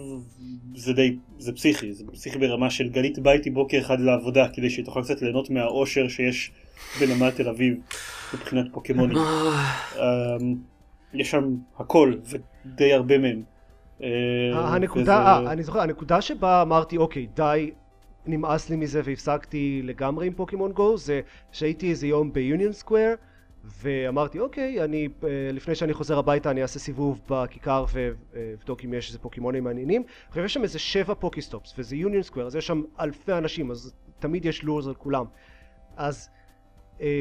[0.74, 4.84] זה די זה פסיכי זה פסיכי ברמה של גלית ביתי בוקר אחד לעבודה כדי שהיא
[4.84, 6.52] תוכל קצת ליהנות מהאושר שיש
[7.00, 7.74] בנמל תל אביב
[8.34, 9.18] מבחינת פוקימונים.
[9.18, 10.54] אמ,
[11.14, 13.42] יש שם הכל ודי הרבה מהם.
[14.02, 14.08] אה,
[14.54, 15.52] הנקודה, וזה...
[15.52, 17.70] אני זוכר, הנקודה שבה אמרתי אוקיי די
[18.26, 21.20] נמאס לי מזה והפסקתי לגמרי עם פוקימון גו זה
[21.52, 23.16] שהייתי איזה יום ביוניון סקוויר
[23.64, 25.08] ואמרתי אוקיי אני
[25.52, 30.02] לפני שאני חוזר הביתה אני אעשה סיבוב בכיכר ואבדוק אם יש איזה פוקימונים מעניינים.
[30.28, 33.94] עכשיו יש שם איזה שבע Pokéstops וזה יוניון סקוויר אז יש שם אלפי אנשים אז
[34.18, 35.24] תמיד יש lures על כולם.
[35.96, 36.28] אז
[37.00, 37.20] אה,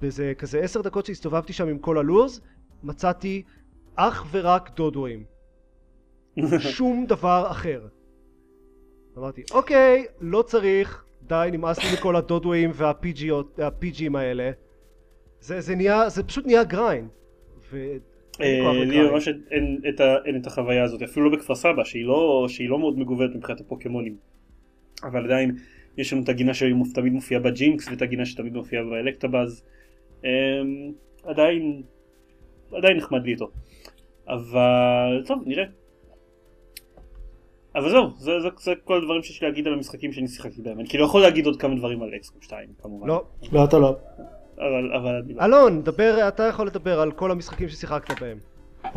[0.00, 2.40] באיזה כזה עשר דקות שהסתובבתי שם עם כל ה lures
[2.82, 3.42] מצאתי
[3.96, 5.24] אך ורק דודואים.
[6.76, 7.86] שום דבר אחר.
[9.18, 12.70] אמרתי אוקיי לא צריך די נמאס לי מכל הדודואים
[13.56, 14.50] והפיג'ים האלה
[15.42, 17.08] זה, זה נהיה, זה פשוט נהיה grind.
[18.40, 19.80] אה, לי ממש אין,
[20.36, 24.16] את החוויה הזאת, אפילו לא בכפר סבא, שהיא לא, שהיא לא מאוד מגוונת מבחינת הפוקימונים.
[25.02, 25.56] אבל עדיין
[25.96, 29.64] יש לנו את הגינה שתמיד מופיעה בג'ינקס ואת הגינה שתמיד מופיעה באלקטבאז.
[30.24, 30.28] אמ,
[31.24, 31.82] עדיין,
[32.72, 33.50] עדיין נחמד לי איתו.
[34.28, 35.64] אבל טוב, נראה.
[37.74, 40.80] אבל זהו, זה, זה, זה כל הדברים שיש לי להגיד על המשחקים שאני שיחקתי בהם.
[40.80, 43.08] אני כאילו יכול להגיד עוד כמה דברים על אקסקום 2 כמובן.
[43.08, 43.96] לא, לא אתה לא.
[44.58, 45.22] אבל, אבל...
[45.40, 48.38] אלון, דבר, אתה יכול לדבר על כל המשחקים ששיחקת בהם.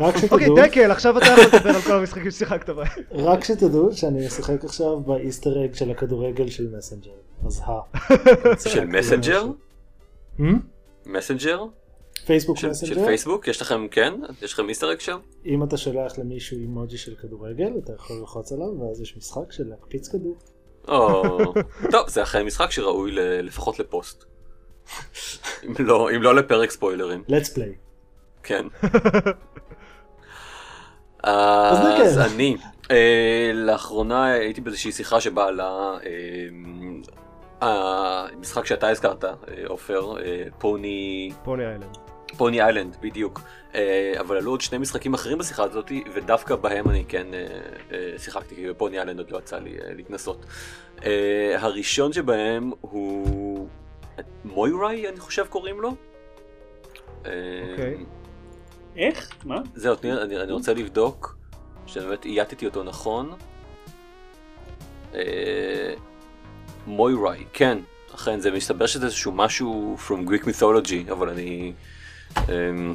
[0.00, 0.38] רק שתדעו...
[0.38, 2.86] אוקיי, דקל, עכשיו אתה יכול לדבר על כל המשחקים ששיחקת בהם.
[3.28, 7.10] רק שתדעו שאני אשחק עכשיו ב Easter egg של הכדורגל של מסנג'ר.
[7.46, 7.72] אז ה...
[8.72, 9.46] של מסנג'ר?
[11.06, 11.64] מסנג'ר?
[12.26, 12.94] פייסבוק מסנג'ר?
[12.94, 13.48] של פייסבוק?
[13.48, 14.14] יש לכם, כן?
[14.42, 15.18] יש לכם Easter egg שם?
[15.46, 19.68] אם אתה שולח למישהו אימוג'י של כדורגל, אתה יכול ללחוץ עליו, ואז יש משחק של
[19.68, 20.36] להקפיץ כדור.
[21.92, 24.24] טוב, זה אכן משחק שראוי לפחות לפוסט.
[25.64, 27.22] אם לא, אם לא לפרק ספוילרים.
[27.28, 27.86] let's play.
[28.42, 28.66] כן.
[31.22, 32.56] אז אני
[32.90, 35.94] אה, לאחרונה הייתי באיזושהי שיחה שבה עלה
[37.62, 37.68] אה,
[38.30, 39.24] המשחק שאתה הזכרת
[39.66, 40.14] עופר
[40.58, 41.96] פוני פוני איילנד
[42.36, 43.40] פוני איילנד בדיוק
[44.20, 47.26] אבל עלו עוד שני משחקים אחרים בשיחה הזאת ודווקא בהם אני כן
[48.18, 50.46] שיחקתי כי בפוני איילנד עוד לא יצא לי להתנסות
[51.58, 53.68] הראשון שבהם הוא
[54.56, 55.94] מויראי אני חושב קוראים לו.
[57.18, 57.96] אוקיי.
[58.96, 59.30] איך?
[59.44, 59.60] מה?
[59.74, 61.36] זהו, אני, אני רוצה לבדוק
[61.86, 63.32] שבאמת אייתתי אותו נכון.
[65.14, 65.94] אה,
[66.86, 67.78] מויראי, כן,
[68.14, 71.72] אכן, זה מסתבר שזה איזשהו משהו from Greek mythology, אבל אני...
[72.36, 72.94] אמ,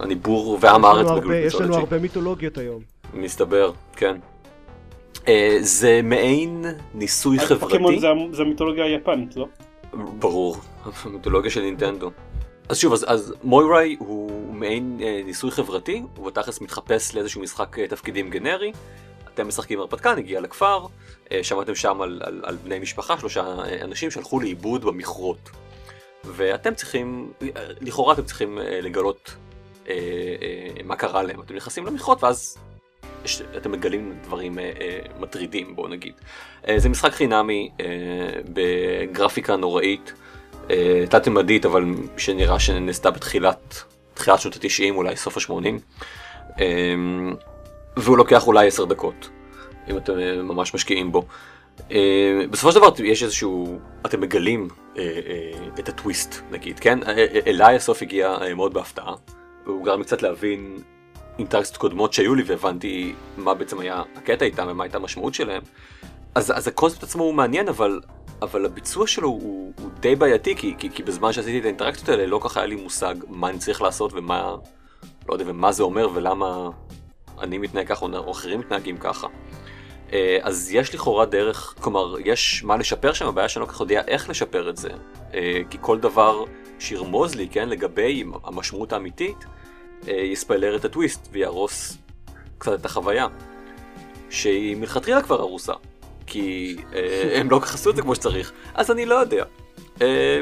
[0.00, 1.46] אני בור ועם הארץ בגריק מיתולוגי.
[1.46, 2.82] יש לנו הרבה מיתולוגיות היום.
[3.14, 4.16] מסתבר, כן.
[5.28, 7.60] אה, זה מעין ניסוי חברתי.
[7.60, 7.98] פוקימון
[8.32, 9.46] זה המיתולוגיה היפנית, לא?
[10.18, 10.56] ברור,
[11.04, 12.10] המיתולוגיה של נינטנדו.
[12.68, 17.78] אז שוב, אז, אז מויראי הוא מעין אה, ניסוי חברתי, הוא בתכלס מתחפש לאיזשהו משחק
[17.78, 18.72] אה, תפקידים גנרי.
[19.34, 20.86] אתם משחקים הרפתקן, הגיע לכפר,
[21.32, 25.50] אה, שמעתם שם על, על, על בני משפחה, שלושה אה, אנשים שהלכו לאיבוד במכרות.
[26.24, 29.34] ואתם צריכים, אה, לכאורה אתם צריכים אה, לגלות
[29.88, 31.40] אה, אה, מה קרה להם.
[31.40, 32.58] אתם נכנסים למכרות ואז
[33.56, 36.12] אתם מגלים דברים אה, אה, מטרידים בואו נגיד.
[36.68, 37.70] אה, זה משחק חינמי
[38.52, 40.12] בגרפיקה נוראית,
[41.10, 41.84] תת-ממדית אבל
[42.16, 43.84] שנראה שנעשתה בתחילת
[44.18, 45.52] תחילת שנות ה-90, אולי סוף ה-80,
[46.60, 47.34] אמ,
[47.96, 49.28] והוא לוקח אולי 10 דקות,
[49.90, 51.24] אם אתם ממש משקיעים בו.
[51.90, 56.98] אה, בסופו של דבר יש איזשהו, אתם מגלים אה, אה, את הטוויסט נגיד, כן?
[57.46, 59.14] אליי הסוף הגיע מאוד בהפתעה,
[59.66, 60.76] והוא גרם קצת להבין
[61.38, 65.62] אינטראקציות קודמות שהיו לי והבנתי מה בעצם היה הקטע איתם ומה הייתה המשמעות שלהם.
[66.34, 68.00] אז, אז הקונספט עצמו הוא מעניין אבל,
[68.42, 72.26] אבל הביצוע שלו הוא, הוא די בעייתי כי, כי, כי בזמן שעשיתי את האינטראקציות האלה
[72.26, 74.56] לא ככה היה לי מושג מה אני צריך לעשות ומה,
[75.28, 76.70] לא יודע, ומה זה אומר ולמה
[77.40, 79.26] אני מתנהג ככה או אחרים מתנהגים ככה.
[80.12, 83.80] אה, אז יש לכאורה דרך, כלומר, יש מה לשפר שם, הבעיה שאני לא כל כך
[83.80, 84.90] יודע איך לשפר את זה.
[85.34, 86.44] אה, כי כל דבר
[86.78, 89.44] שירמוז לי, כן, לגבי המשמעות האמיתית,
[90.06, 91.96] יספיילר את הטוויסט ויהרוס
[92.58, 93.26] קצת את החוויה.
[94.30, 95.72] שהיא מלכתחילה כבר הרוסה.
[96.26, 96.76] כי
[97.34, 99.44] הם לא כל כך עשו את זה כמו שצריך, אז אני לא יודע.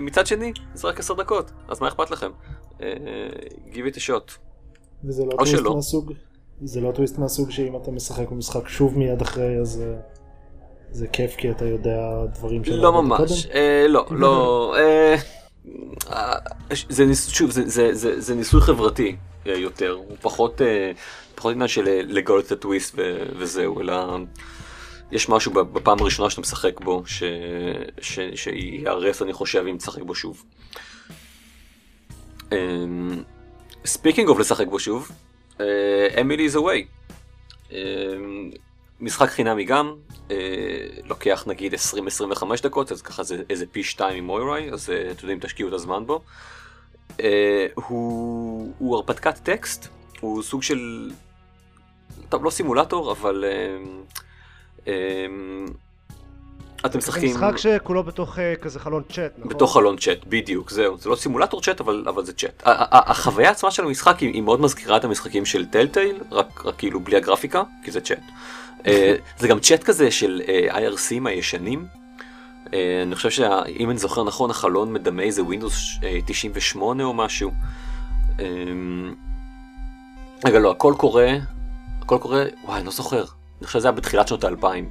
[0.03, 2.31] מצד שני, זה רק עשר דקות, אז מה אכפת לכם?
[3.73, 4.33] give it a shot.
[5.05, 6.13] וזה לא טוויסט מהסוג
[6.63, 9.97] זה לא טוויסט מהסוג שאם אתה משחק במשחק שוב מיד אחרי אז אה,
[10.91, 15.17] זה כיף כי אתה יודע דברים שלא לא ממש, אה, לא, לא, אה,
[16.89, 20.93] זה, שוב, זה, זה, זה, זה ניסוי חברתי אה, יותר, הוא פחות, אה,
[21.35, 22.95] פחות עניין של אה, לגלות את הטוויסט
[23.39, 24.19] וזהו, אלא
[25.13, 27.23] יש משהו בפעם הראשונה שאתה משחק בו ש,
[28.01, 30.45] ש, שיהרס אני חושב אם תשחק בו שוב.
[33.85, 35.11] speaking of לשחק בו שוב,
[36.21, 36.97] אמילי away.
[37.73, 37.79] אה,
[39.01, 39.95] משחק חינמי גם,
[40.31, 40.37] אה,
[41.05, 45.21] לוקח נגיד 20-25 דקות, אז ככה זה איזה פי 2 עם מויראי, אז אה, אתם
[45.21, 46.21] יודעים, תשקיעו את הזמן בו.
[47.75, 49.89] הוא, הוא הרפתקת טקסט,
[50.21, 51.11] הוא סוג של,
[52.29, 53.45] טוב לא סימולטור, אבל
[56.87, 57.33] אתם משחקים...
[57.33, 59.51] זה משחק שכולו בתוך כזה חלון צ'אט, נכון?
[59.51, 60.99] בתוך חלון צ'אט, בדיוק, זהו.
[60.99, 62.63] זה לא סימולטור צ'אט, אבל, אבל זה צ'אט.
[62.65, 67.01] החוויה עצמה של המשחק היא, היא מאוד מזכירה את המשחקים של טלטייל, רק, רק כאילו
[67.01, 68.23] בלי הגרפיקה, כי זה צ'אט.
[69.39, 71.87] זה גם צ'אט כזה של אה, IRCים הישנים.
[72.67, 72.69] אה,
[73.03, 77.51] אני חושב שאם אני זוכר נכון, החלון מדמה איזה Windows אה, 98 או משהו.
[78.37, 78.41] אה,
[80.45, 81.33] רגע, לא, הכל קורה,
[82.01, 83.25] הכל קורה, וואי, אני לא זוכר.
[83.59, 84.91] אני חושב שזה היה בתחילת שנות האלפיים.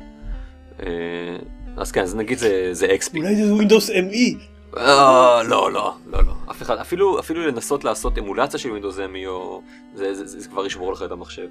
[1.78, 3.18] אז כן, אז נגיד זה, זה XP.
[3.18, 4.38] אולי זה Windows ME.
[4.78, 9.62] לא, לא, לא, לא, אף אחד, אפילו, אפילו לנסות לעשות אמולציה של Windows ME, או...
[9.94, 11.48] זה, זה, זה, זה כבר ישבור לך את המחשב.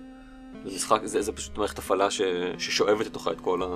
[0.64, 2.20] זה משחק, זה, זה פשוט מערכת הפעלה ש,
[2.58, 3.66] ששואבת לתוכה את כל ה...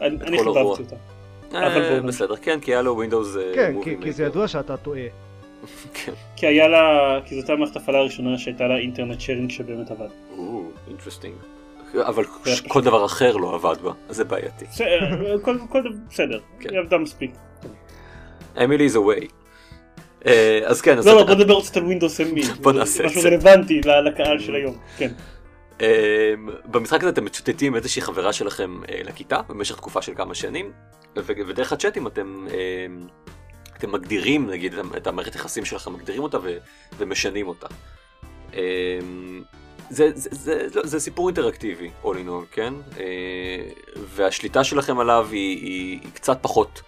[0.00, 0.96] אני, אני חיבבתי אותה.
[1.54, 3.36] אה, בסדר, כן, כי היה לו Windows...
[3.36, 5.00] אה, כן, כי, זה ידוע שאתה טועה.
[5.94, 6.12] כן.
[6.36, 10.08] כי היה לה, כי זאת המערכת הפעלה הראשונה שהייתה לה internet sharing שבאמת עבד.
[10.38, 11.34] או, interesting.
[11.94, 12.24] אבל
[12.68, 14.64] כל דבר אחר לא עבד בה, אז זה בעייתי.
[16.10, 16.70] בסדר, כן.
[16.70, 17.30] היא עבדה מספיק.
[18.64, 19.26] אמילי is away.
[20.26, 23.18] אה, אז כן, לא, לא, בוא נדבר קצת על ווינדוס אמי, בוא נעשה את זה.
[23.18, 25.10] משהו רלוונטי לקהל של היום, כן.
[25.80, 30.72] אה, במשחק הזה אתם מצוטטים איזושהי חברה שלכם אה, לכיתה במשך תקופה של כמה שנים,
[31.16, 32.46] ודרך הצ'אטים אתם
[33.78, 36.38] אתם מגדירים נגיד את המערכת יחסים שלכם, מגדירים אותה
[36.98, 37.66] ומשנים אותה.
[39.90, 42.74] זה, זה, זה, זה, זה סיפור אינטראקטיבי, all in all, כן?
[42.98, 43.04] אה,
[43.96, 46.82] והשליטה שלכם עליו היא, היא, היא קצת פחות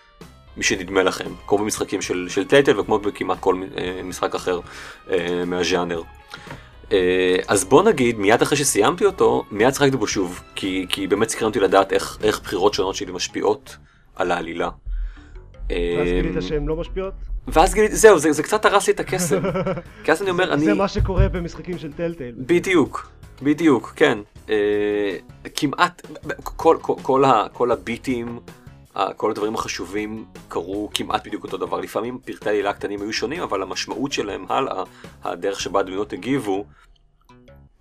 [0.56, 4.60] משנדמה לכם, כמו במשחקים של, של טייטל וכמו בכמעט כל אה, משחק אחר
[5.46, 6.02] מהז'אנר.
[7.48, 11.48] אז בוא נגיד, מיד אחרי שסיימתי אותו, מיד שחקתי בו שוב, כי, כי באמת סקרן
[11.48, 13.76] אותי לדעת איך, איך בחירות שונות שלי משפיעות
[14.16, 14.70] על העלילה.
[15.68, 17.12] ואז גילית שהן לא משפיעות?
[17.48, 19.42] ואז גיליתי, זהו, זה, זה קצת הרס לי את הקסם.
[20.04, 20.64] כי אז אני אומר, אני...
[20.64, 22.34] זה מה שקורה במשחקים של טלטייל.
[22.38, 23.10] בדיוק,
[23.42, 24.18] בדיוק, כן.
[24.50, 25.16] אה,
[25.54, 26.06] כמעט,
[26.42, 28.38] כל, כל, כל, כל הביטים,
[29.16, 31.80] כל הדברים החשובים קרו כמעט בדיוק אותו דבר.
[31.80, 34.82] לפעמים פרטי העלילה הקטנים היו שונים, אבל המשמעות שלהם הלאה,
[35.24, 36.64] הדרך שבה הדמויות הגיבו,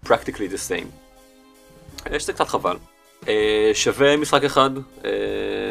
[0.06, 0.88] practically the same.
[2.12, 2.78] יש זה קצת חבל.
[3.28, 4.69] אה, שווה משחק אחד,
[5.06, 5.12] אה,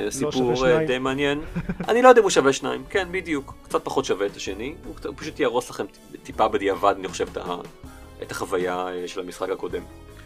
[0.04, 1.40] לא סיפור אה, די מעניין.
[1.88, 4.94] אני לא יודע אם הוא שווה שניים, כן בדיוק, קצת פחות שווה את השני, הוא
[5.16, 5.84] פשוט יהרוס לכם
[6.22, 7.26] טיפה בדיעבד אני חושב
[8.22, 9.82] את החוויה של המשחק הקודם.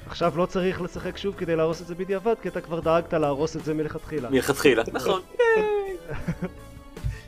[0.07, 3.57] עכשיו לא צריך לשחק שוב כדי להרוס את זה בדיעבד, כי אתה כבר דאגת להרוס
[3.57, 4.30] את זה מלכתחילה.
[4.30, 5.20] מלכתחילה, נכון.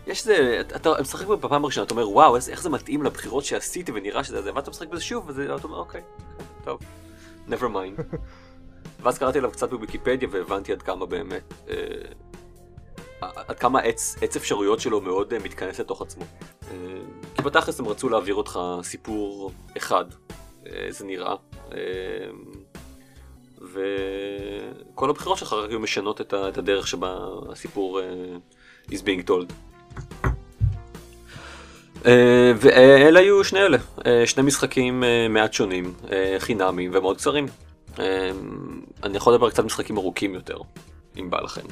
[0.07, 4.25] יש זה, אתה משחק בפעם הראשונה, אתה אומר וואו איך זה מתאים לבחירות שעשיתי ונראה
[4.25, 6.03] שזה זה, ואתה משחק בזה שוב, ואתה אומר אוקיי,
[6.65, 6.81] טוב,
[7.49, 8.03] never mind.
[9.03, 11.75] ואז קראתי עליו קצת בוויקיפדיה והבנתי עד כמה באמת, אה,
[13.21, 16.25] עד כמה עץ, עץ אפשרויות שלו מאוד אה, מתכנס לתוך עצמו.
[16.71, 16.77] אה,
[17.35, 20.05] כי בתכלס הם רצו להעביר אותך סיפור אחד,
[20.67, 21.35] אה, זה נראה.
[21.73, 21.79] אה,
[23.73, 27.17] וכל הבחירות שלך רק היו משנות את, ה, את הדרך שבה
[27.53, 29.53] הסיפור uh, is being told.
[32.03, 32.09] Uh,
[32.57, 35.95] ואלה היו שני אלה, אה, שני משחקים אה, מעט שונים,
[36.39, 37.47] חינמים ומאוד קצרים.
[39.03, 40.59] אני יכול לדבר קצת משחקים ארוכים יותר,
[41.19, 41.63] אם בא לכם.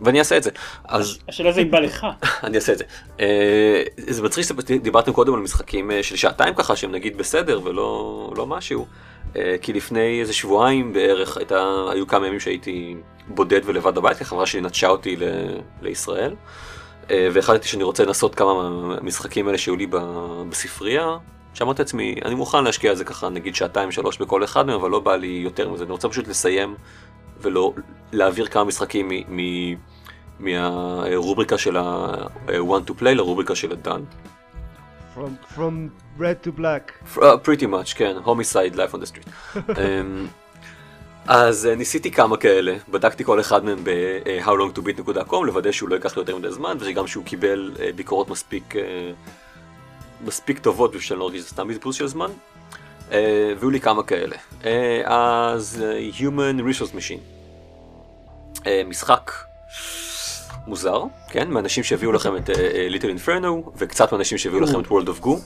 [0.00, 0.50] ואני אעשה את זה.
[0.84, 1.18] אז...
[1.28, 2.06] השאלה זה אם בא לך.
[2.44, 2.84] אני אעשה את זה.
[3.96, 8.86] זה מצחיק שדיברתם קודם על משחקים של שעתיים ככה שהם נגיד בסדר ולא לא משהו.
[9.62, 12.96] כי לפני איזה שבועיים בערך הייתה, היו כמה ימים שהייתי
[13.28, 15.22] בודד ולבד בבית, כי החברה שלי נטשה אותי ל,
[15.82, 16.34] לישראל.
[17.10, 19.86] אה, והחלטתי שאני רוצה לנסות כמה מהמשחקים האלה שהיו לי
[20.48, 21.16] בספרייה.
[21.54, 24.90] שאמרתי לעצמי, אני מוכן להשקיע על זה ככה נגיד שעתיים שלוש בכל אחד מהם, אבל
[24.90, 26.74] לא בא לי יותר מזה, אני רוצה פשוט לסיים
[27.40, 27.72] ולא
[28.12, 29.10] להעביר כמה משחקים
[30.40, 34.00] מהרובריקה של ה-one to play לרובריקה של ה-done.
[35.14, 36.92] From, from red to black.
[37.16, 39.26] Uh, pretty much, כן, homicide life on the street.
[39.56, 40.28] um,
[41.26, 46.22] אז uh, ניסיתי כמה כאלה, בדקתי כל אחד מהם ב-howlongtobeat.com לוודא שהוא לא ייקח לי
[46.22, 48.78] יותר מדי זמן וגם שהוא קיבל uh, ביקורות מספיק, uh,
[50.26, 52.30] מספיק טובות בשביל שאני לא ארגיש שזה סתם בזבוז של זמן.
[53.08, 53.12] uh,
[53.58, 54.36] והיו לי כמה כאלה.
[55.04, 57.20] אז uh, Human Resource Machine.
[58.58, 59.30] Uh, משחק
[60.66, 61.50] מוזר, כן?
[61.50, 62.52] מאנשים שהביאו לכם את uh,
[62.90, 65.38] Little Inferno וקצת מאנשים שהביאו לכם את World of Goo.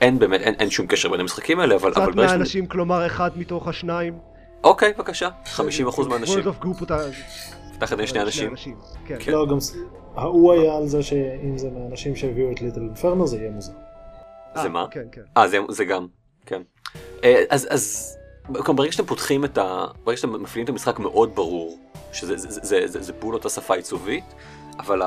[0.00, 1.90] אין באמת, אין, אין שום קשר בין המשחקים האלה, אבל...
[1.90, 4.18] קצת מהאנשים, כלומר אחד מתוך השניים.
[4.64, 5.60] אוקיי, בבקשה, 50%
[6.08, 6.38] מהאנשים.
[6.38, 6.84] World of Group
[7.82, 8.54] פתח את שני אנשים.
[9.06, 9.16] כן.
[9.18, 9.32] כן.
[9.32, 9.56] לא, גם
[10.16, 13.72] ההוא היה על זה שאם זה מהאנשים שהביאו את ליטל אינפרנו זה יהיה מוזר.
[14.62, 14.86] זה מה?
[14.90, 15.20] כן, כן.
[15.36, 16.06] אה, זה גם,
[16.46, 16.62] כן.
[17.24, 18.16] אה, אז, אז,
[18.48, 19.84] ברגע שאתם פותחים את ה...
[20.04, 21.78] ברגע שאתם מפעילים את המשחק מאוד ברור,
[22.12, 24.24] שזה פעולות השפה העיצובית,
[24.78, 25.02] אבל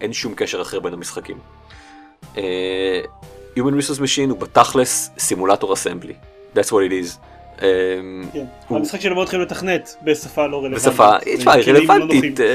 [0.00, 1.38] אין שום קשר אחר בין המשחקים.
[2.36, 3.00] אה,
[3.56, 6.14] Human Resource Machine הוא בתכלס סימולטור אסמבלי.
[6.54, 7.18] That's what it is.
[7.62, 8.44] אמ, כן.
[8.70, 10.88] המשחק שלו מאוד חייב לתכנת בשפה לא רלוונטית.
[10.88, 12.46] בשפה, תשמע, היא רלוונטית אה,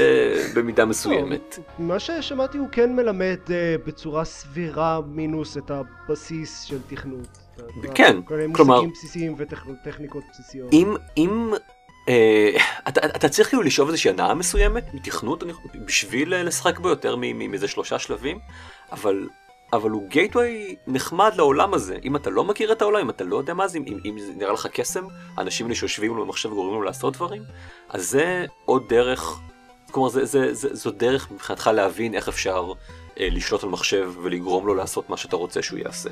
[0.54, 1.58] במידה מסוימת.
[1.78, 7.45] מה ששמעתי הוא כן מלמד אה, בצורה סבירה מינוס את הבסיס של תכנות.
[7.94, 10.72] כן, כלומר, מושגים בסיסיים וטכניקות בסיסיות.
[11.16, 11.52] אם
[12.08, 12.50] אה,
[12.88, 15.42] אתה צריך כאילו לשאוב איזושהי הנאה מסוימת מתכנות
[15.86, 18.38] בשביל לשחק בו יותר מאיזה שלושה שלבים,
[18.92, 19.28] אבל
[19.72, 21.96] אבל הוא גייטווי נחמד לעולם הזה.
[22.04, 24.32] אם אתה לא מכיר את העולם, אם אתה לא יודע מה זה, אם, אם זה
[24.36, 25.06] נראה לך קסם,
[25.38, 27.42] אנשים האלה שיושבים לו במחשב וגורמים לו לעשות דברים,
[27.88, 29.38] אז זה עוד דרך,
[29.90, 32.74] כלומר זה, זה, זה, זו דרך מבחינתך להבין איך אפשר אה,
[33.20, 36.10] לשלוט על מחשב ולגרום לו לעשות מה שאתה רוצה שהוא יעשה.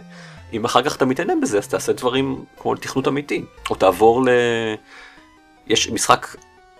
[0.53, 4.29] אם אחר כך אתה מתעניין בזה, אז תעשה דברים כמו תכנות אמיתי, או תעבור ל...
[5.67, 6.37] יש משחק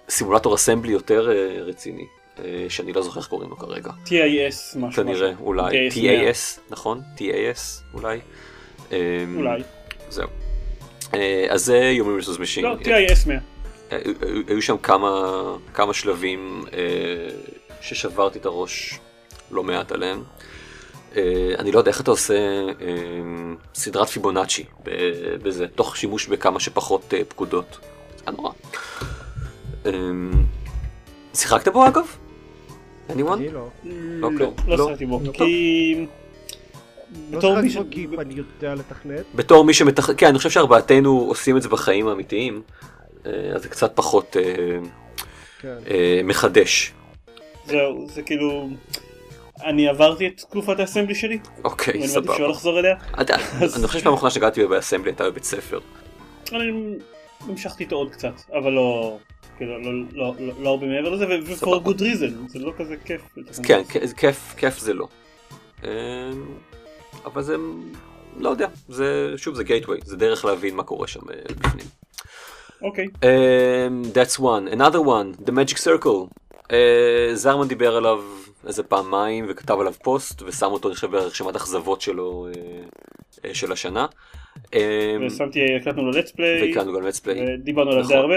[0.09, 2.07] סימולטור אסמבלי יותר אה, רציני.
[2.39, 3.91] אה, שאני לא זוכר איך קוראים לו כרגע.
[4.07, 5.05] TIS משהו.
[5.05, 5.89] כנראה, אולי.
[5.91, 7.01] TAS, נכון?
[7.17, 8.19] TAS, אולי.
[8.93, 8.97] אמ,
[9.37, 9.63] אולי.
[10.09, 10.29] זהו.
[11.15, 12.63] אה, אז זה Human Resource Machine.
[12.63, 13.39] לא, TIS 100.
[13.93, 13.99] אה,
[14.49, 15.33] היו שם כמה,
[15.75, 16.65] כמה שלבים
[17.81, 18.99] ששברתי את הראש
[19.55, 20.23] לא מעט עליהם.
[21.59, 22.35] אני לא יודע איך אתה עושה
[23.75, 24.65] סדרת פיבונאצ'י
[25.43, 27.79] בזה, תוך שימוש בכמה שפחות פקודות.
[28.17, 28.53] זה נורא.
[31.35, 32.17] שיחקת בו אגב?
[33.09, 33.13] anyone?
[33.33, 33.69] אני לא.
[34.23, 34.47] אוקיי.
[34.69, 36.07] לא, לא שחקתי בו, כי...
[37.31, 37.77] לא בתור מי ש...
[38.19, 39.25] אני יודע לתכנת.
[39.35, 42.63] בתור מי שמתכנת, כן, אני חושב שארבעתנו עושים את זה בחיים האמיתיים,
[43.25, 44.37] אז זה קצת פחות
[45.61, 45.77] כן.
[46.25, 46.93] מחדש.
[47.67, 48.69] זהו, זה כאילו...
[49.65, 51.39] אני עברתי את תקופת האסמבלי שלי.
[51.65, 52.21] אוקיי, סבבה.
[52.21, 52.97] מעדיף שלא לחזור אליה.
[53.19, 55.79] אני חושב שפעם אחרונה שגעתי באסמבלי הייתה בבית ספר.
[56.53, 56.97] אני
[57.41, 59.19] המשכתי איתו עוד קצת, אבל לא...
[59.57, 63.21] כאילו, לא, לא, לא, לא הרבה מעבר לזה, ו-for good reason, זה לא כזה כיף.
[63.63, 63.83] כן,
[64.17, 65.09] כיף, כיף זה לא.
[65.85, 65.89] אמ,
[67.25, 67.57] אבל זה,
[68.37, 71.87] לא יודע, זה, שוב, זה גייטווי, זה דרך להבין מה קורה שם אה, בפנים.
[72.83, 73.07] אוקיי.
[73.23, 74.75] אמ, that's one.
[74.75, 76.29] Another one, The Magic Circle.
[76.73, 78.23] אה, זרמן דיבר עליו
[78.67, 82.49] איזה פעמיים וכתב עליו פוסט ושם אותו אני חושב ברשימת אכזבות שלו
[83.45, 84.07] אה, של השנה.
[84.75, 84.81] אמ,
[85.27, 88.17] ושמתי, הקלטנו לו לטספליי, והקלטנו גם לטספליי, דיברנו עליו די נכון.
[88.17, 88.35] הרבה,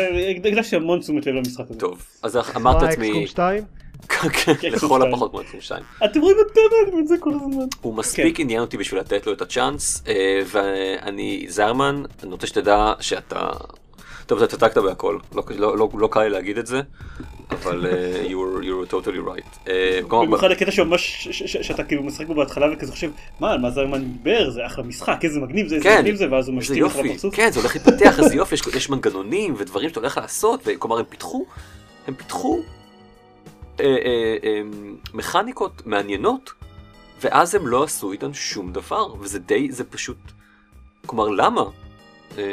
[0.47, 1.79] הקדשתי המון תשומת לב למשחק הזה.
[1.79, 3.63] טוב, אז אמרת לעצמי, אקסקום 2?
[4.61, 5.83] כן, לכל הפחות כמו אקסקום 2.
[6.05, 7.65] אתם רואים את פרק זה כל הזמן.
[7.81, 8.43] הוא מספיק כן.
[8.43, 13.49] עניין אותי בשביל לתת לו את הצ'אנס, אה, ואני זרמן, אני רוצה שתדע שאתה
[14.27, 16.81] טוב, אתה צדקת בהכל, לא, לא, לא, לא קל לי להגיד את זה,
[17.51, 19.67] אבל uh, you, were, you were totally right.
[19.67, 19.69] Uh,
[20.09, 24.65] במיוחד הקטע שממש, שאתה כאילו משחק בו בהתחלה וכזה חושב, מה, מה זרמן דיבר, זה
[24.65, 27.35] אחלה משחק, איזה מגניב זה, איזה כן, מגניב זה, ואז הוא משתים לך בפרצוף.
[27.35, 31.05] כן, זה הולך להתפתח, איזה יופי, יש, יש מנגנונים ודברים שאתה הולך לעשות, וכלומר הם
[31.05, 31.45] פיתחו,
[32.07, 32.59] הם פיתחו
[33.79, 34.61] אה, אה, אה,
[35.13, 36.53] מכניקות מעניינות,
[37.21, 40.17] ואז הם לא עשו איתן שום דבר, וזה די, זה פשוט,
[41.05, 41.63] כלומר למה?
[42.37, 42.43] אה,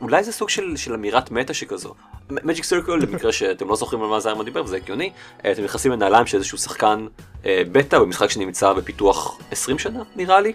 [0.00, 1.94] אולי זה סוג של, של אמירת מטה שכזו.
[2.30, 5.10] מג'יק סרקל למקרה שאתם לא זוכרים על מה זיירמן דיבר וזה הגיוני
[5.40, 7.06] אתם נכנסים לנעליים של איזשהו שחקן
[7.44, 10.52] בטא במשחק שנמצא בפיתוח 20 שנה נראה לי.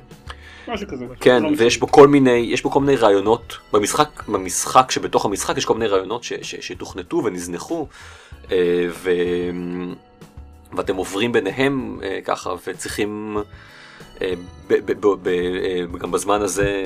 [0.68, 1.06] משהו כזה.
[1.20, 5.58] כן, לא ויש בו כל מיני, יש בו כל מיני רעיונות, במשחק, במשחק שבתוך המשחק
[5.58, 7.88] יש כל מיני רעיונות ש, ש, שתוכנתו ונזנחו,
[8.52, 9.12] אה, ו,
[10.74, 13.42] ואתם עוברים ביניהם אה, ככה, וצריכים אה,
[16.00, 16.84] גם בזמן הזה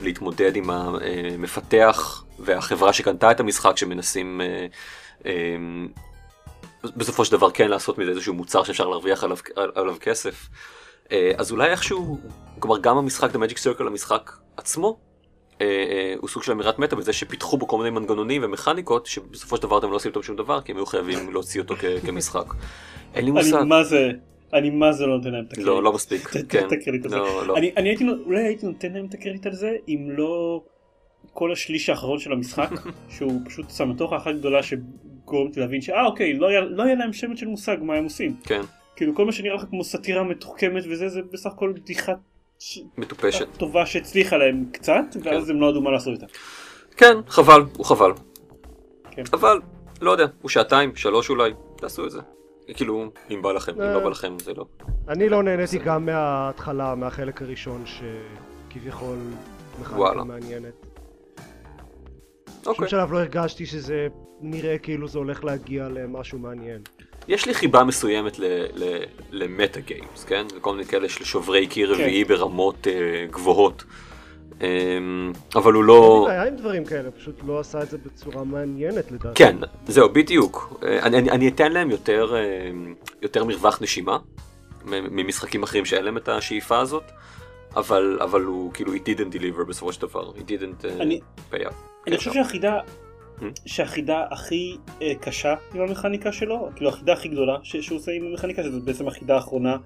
[0.00, 4.40] להתמודד עם המפתח והחברה שקנתה את המשחק שמנסים
[6.84, 9.36] בסופו של דבר כן לעשות מזה איזשהו מוצר שאפשר להרוויח עליו,
[9.74, 10.48] עליו כסף.
[11.12, 12.18] אה, אז אולי איכשהו,
[12.58, 14.98] כלומר גם המשחק The Magic Circle, המשחק עצמו,
[15.60, 19.56] אה, אה, הוא סוג של אמירת מטה בזה שפיתחו בו כל מיני מנגנונים ומכניקות שבסופו
[19.56, 21.74] של דבר אתם לא עושים איתם שום דבר כי הם היו חייבים להוציא אותו
[22.06, 22.54] כמשחק.
[23.14, 23.54] אין לי מושג.
[23.54, 24.10] אני מה זה,
[24.54, 25.66] אני מה זה לא נותן להם את הקרדיט.
[25.66, 26.28] לא, לא מספיק.
[26.48, 26.66] כן.
[26.66, 27.16] את הקרדיט הזה.
[27.16, 27.56] לא, לא.
[27.56, 30.62] אני הייתי, אולי הייתי נותן להם את הקרדיט על זה אם לא
[31.32, 32.70] כל השליש האחרון של המשחק
[33.16, 37.46] שהוא פשוט סמטוחה אחת גדולה שגורמת להבין שאה אוקיי לא היה לא להם שמץ של
[37.46, 38.36] מושג מה הם עושים.
[38.44, 38.62] כן.
[38.96, 42.12] כאילו כל מה שנראה לך כמו סאטירה מתוחכמת וזה זה בסך הכל בדיחה
[42.98, 45.50] מטופשת טובה שהצליחה להם קצת ואז כן.
[45.50, 46.26] הם לא ידעו מה לעשות איתה.
[46.96, 48.12] כן חבל הוא חבל.
[49.10, 49.22] כן.
[49.32, 49.60] אבל
[50.00, 52.20] לא יודע הוא שעתיים שלוש אולי תעשו את זה.
[52.74, 54.64] כאילו אם בא לכם אם לא בא לכם זה לא.
[55.08, 59.18] אני לא נהניתי גם מההתחלה מהחלק הראשון שכביכול
[59.80, 60.86] מכניקה מעניינת.
[62.66, 62.86] אוקיי.
[62.86, 64.08] בשום שלב לא הרגשתי שזה
[64.40, 66.80] נראה כאילו זה הולך להגיע למשהו מעניין.
[67.28, 68.40] יש לי חיבה מסוימת
[69.30, 70.46] למטה גיימס, כן?
[70.56, 72.00] לכל מיני כאלה של שוברי קיר כן.
[72.02, 73.84] רביעי ברמות uh, גבוהות.
[74.60, 76.24] Um, אבל הוא לא...
[76.28, 79.44] בעיה עם דברים כאלה, פשוט לא עשה את זה בצורה מעניינת לדעתי.
[79.44, 80.78] כן, זהו, בדיוק.
[80.80, 84.18] Uh, אני, אני, אני אתן להם יותר, uh, יותר מרווח נשימה
[84.84, 87.04] ממשחקים אחרים שאין להם את השאיפה הזאת,
[87.76, 91.20] אבל, אבל הוא כאילו, he didn't deliver בסופו של דבר, he didn't uh, אני,
[91.52, 91.74] pay up.
[92.06, 92.78] אני חושב שהחידה
[93.66, 98.26] שהחידה הכי uh, קשה עם המכניקה שלו, כאילו החידה הכי גדולה ש- שהוא עושה עם
[98.26, 99.76] המכניקה, שזו בעצם החידה האחרונה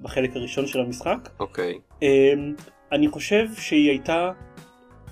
[0.00, 1.28] בחלק הראשון של המשחק.
[1.40, 1.78] אוקיי.
[2.00, 2.04] Okay.
[2.92, 4.30] Um, אני חושב שהיא הייתה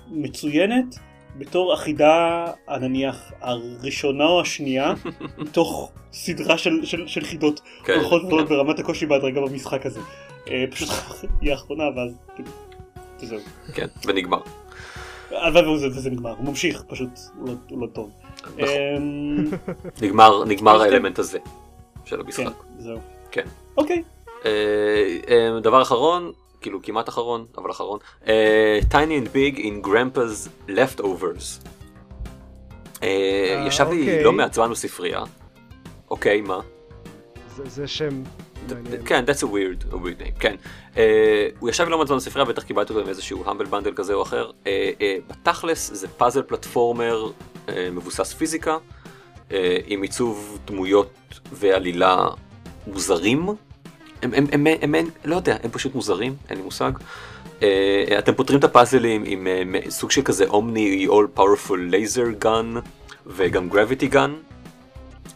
[0.07, 0.95] מצוינת
[1.37, 2.45] בתור החידה,
[2.81, 4.93] נניח, הראשונה או השנייה,
[5.37, 8.55] מתוך סדרה של, של, של חידות כן, הולכות ועולות כן.
[8.55, 9.99] ברמת הקושי בהדרגה במשחק הזה.
[10.45, 10.89] Uh, פשוט
[11.41, 12.49] היא האחרונה, ואז כאילו,
[13.19, 13.39] זהו.
[13.73, 14.41] כן, ונגמר.
[15.31, 18.11] הלוואי וזה נגמר, הוא ממשיך, פשוט הוא לא, לא טוב.
[18.41, 18.63] נכון.
[18.97, 19.51] אמ,
[20.01, 21.39] נגמר, נגמר האלמנט הזה
[22.05, 22.43] של המשחק.
[22.43, 22.99] כן, זהו.
[23.31, 23.45] כן.
[23.77, 24.03] אוקיי.
[24.45, 26.31] אה, אה, דבר אחרון,
[26.61, 31.67] כאילו כמעט אחרון, אבל אחרון, אה, Tiny and Big in Grandpa's Leftovers.
[33.67, 34.23] ישב לי.
[34.23, 35.23] לא מעט זמן בספרייה.
[36.09, 36.59] אוקיי, מה?
[37.65, 38.23] זה שם
[39.05, 40.55] כן, that's a weird, a weird name, כן.
[40.93, 40.97] Uh,
[41.59, 44.21] הוא ישב לא מעט זמן בספרייה, בטח קיבלתי אותו עם איזשהו המבל בנדל כזה או
[44.21, 44.51] אחר.
[44.63, 44.69] Uh, uh,
[45.27, 47.31] בתכלס זה פאזל פלטפורמר
[47.67, 48.77] uh, מבוסס פיזיקה,
[49.49, 49.53] uh,
[49.85, 52.27] עם עיצוב דמויות ועלילה
[52.87, 53.47] מוזרים.
[54.21, 56.91] הם, הם, הם, הם, הם, לא יודע, הם פשוט מוזרים, אין לי מושג.
[57.59, 57.63] Uh,
[58.19, 62.79] אתם פותרים את הפאזלים עם uh, סוג של כזה אומני all powerful laser gun
[63.25, 64.51] וגם gravity gun.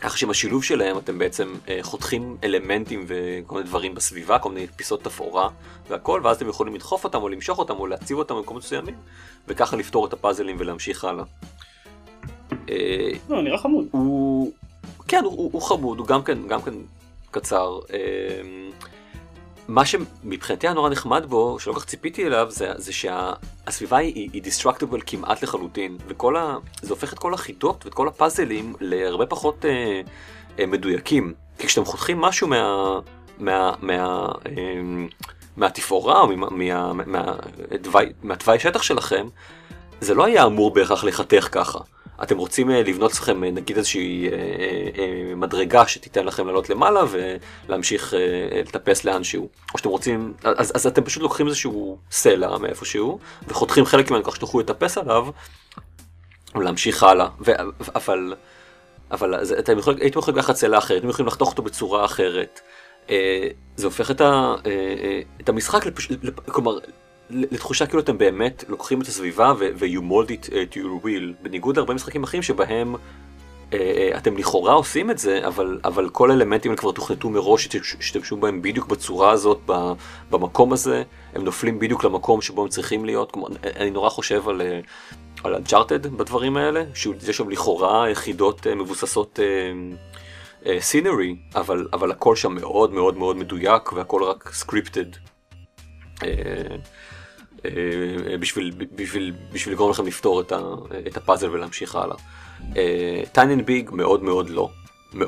[0.02, 4.68] ככה שעם השילוב שלהם אתם בעצם אה, חותכים אלמנטים וכל מיני דברים בסביבה, כל מיני
[4.68, 5.50] פיסות תפאורה
[5.90, 8.96] והכל, ואז אתם יכולים לדחוף אותם או למשוך אותם או להציב אותם במקומות מסוימים,
[9.48, 11.24] וככה לפתור את הפאזלים ולהמשיך הלאה.
[12.70, 13.86] אה, לא, נראה חמוד.
[13.92, 14.52] הוא...
[15.08, 16.74] כן, הוא, הוא חמוד, הוא גם כן, גם כן
[17.36, 17.80] קצר.
[17.94, 18.00] אה,
[19.68, 24.42] מה שמבחינתי היה נורא נחמד בו, שלא כך ציפיתי אליו, זה, זה שהסביבה היא, היא
[24.42, 26.58] דיסטרקטיבל כמעט לחלוטין, וכל ה...
[26.82, 30.02] זה הופך את כל החידות ואת כל הפאזלים להרבה פחות אה,
[30.60, 31.34] אה, מדויקים.
[31.58, 33.00] כי כשאתם חותכים משהו מה...
[33.40, 33.72] מה...
[33.82, 34.28] מה...
[34.46, 34.82] אה,
[35.58, 39.28] מהתפאורה או מהתוואי מה, מה, מה, שטח שלכם,
[40.02, 41.80] זה לא היה אמור בהכרח לחתך ככה.
[42.24, 47.02] אתם רוצים אה, לבנות לכם אה, נגיד איזושהי אה, מדרגה שתיתן לכם לעלות למעלה
[47.68, 48.14] ולהמשיך
[48.66, 49.50] לטפס לאנשהו.
[49.74, 54.36] או שאתם רוצים, אז, אז אתם פשוט לוקחים איזשהו סלע מאיפשהו וחותכים חלק ממנו כך
[54.36, 55.28] שתוכלו לטפס עליו
[56.56, 57.28] ולהמשיך הלאה.
[57.46, 57.52] ו,
[57.96, 58.34] אבל,
[59.12, 62.62] אבל אז אתם יכולים, הייתם יכולים לקחת סלע אחרת, אתם יכולים לחתוך אותו בצורה אחרת.
[63.76, 64.56] זה הופך את, ה,
[65.42, 66.08] את המשחק, לפש...
[66.46, 66.78] כלומר
[67.30, 71.94] לתחושה כאילו אתם באמת לוקחים את הסביבה ו-you mold it to your will, בניגוד להרבה
[71.94, 73.76] משחקים אחרים שבהם uh,
[74.18, 78.88] אתם לכאורה עושים את זה, אבל, אבל כל האלמנטים כבר תוכנתו מראש שתשתמשו בהם בדיוק
[78.88, 79.62] בצורה הזאת,
[80.30, 81.04] במקום הזה,
[81.34, 84.62] הם נופלים בדיוק למקום שבו הם צריכים להיות, כמו, אני נורא חושב על...
[85.44, 89.40] על Uncharted בדברים האלה, שיש שם לכאורה חידות מבוססות
[90.80, 95.06] scenery, אה, אה, אבל, אבל הכל שם מאוד מאוד מאוד מדויק והכל רק scripted.
[97.68, 100.60] אה, אה, בשביל, בשביל, בשביל לגרום לכם לפתור את, ה,
[101.08, 102.16] את הפאזל ולהמשיך הלאה.
[103.32, 104.70] Tiny and Big מאוד מאוד לא.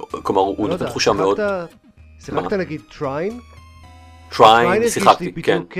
[0.09, 1.39] כלומר הוא לא נותן תחושה מאוד...
[2.25, 3.39] שיחקת נגיד Trine?
[4.37, 5.59] Trine שיחקתי, כן.
[5.59, 5.77] בדיוק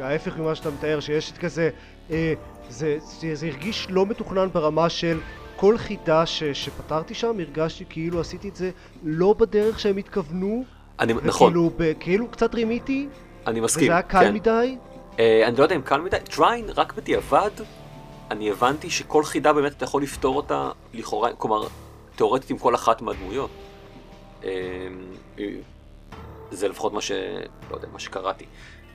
[0.00, 1.70] ההפך ממה שאתה מתאר, שיש את כזה,
[2.10, 2.34] אה,
[2.68, 5.20] זה, זה, זה הרגיש לא מתוכנן ברמה של
[5.56, 8.70] כל חידה ש, שפתרתי שם, הרגשתי כאילו עשיתי את זה
[9.04, 10.64] לא בדרך שהם התכוונו.
[11.00, 11.48] אני, נכון.
[11.48, 13.08] וכאילו, ב, כאילו קצת רימיתי.
[13.46, 14.34] אני מסכים, וזה היה קל כן.
[14.34, 14.76] מדי.
[15.18, 17.50] אה, אני לא יודע אם קל מדי, טריין רק בדיעבד,
[18.30, 21.66] אני הבנתי שכל חידה באמת אתה יכול לפתור אותה לכאורה, כלומר,
[22.16, 23.50] תאורטית עם כל אחת מהדמויות.
[24.44, 24.50] אה,
[26.50, 27.12] זה לפחות מה ש...
[27.70, 28.44] לא יודע, מה שקראתי.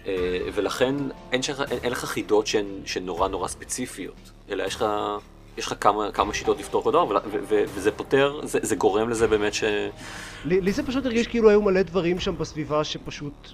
[0.07, 0.95] אה, ולכן
[1.31, 4.85] אין, שך, אין, אין לך חידות שהן, שהן נורא נורא ספציפיות, אלא יש לך,
[5.57, 9.09] יש לך כמה, כמה שיטות לפתור כל דבר, ו, ו, וזה פותר, זה, זה גורם
[9.09, 9.63] לזה באמת ש...
[10.45, 13.53] לי, לי זה פשוט הרגיש כאילו היו מלא דברים שם בסביבה שפשוט...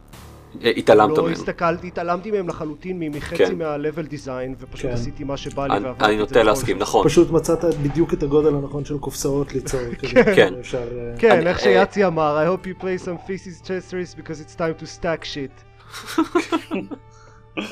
[0.64, 1.32] אה, התעלמת לא מהם.
[1.34, 3.58] הסתכלתי, התעלמתי מהם לחלוטין מחצי כן.
[3.58, 4.94] מה-level design, ופשוט כן.
[4.94, 7.08] עשיתי מה שבא לי אני, ועברתי אני את נוטה זה להסכים, בכל נכון.
[7.08, 9.80] פשוט מצאת בדיוק את הגודל הנכון של קופסאות ליצור.
[10.02, 10.54] כזה, כן.
[10.60, 14.40] אפשר, אה, כן, אני- איך שיאצי אמר, I hope you play some Tetris chess because
[14.48, 15.64] it's time to stack shit.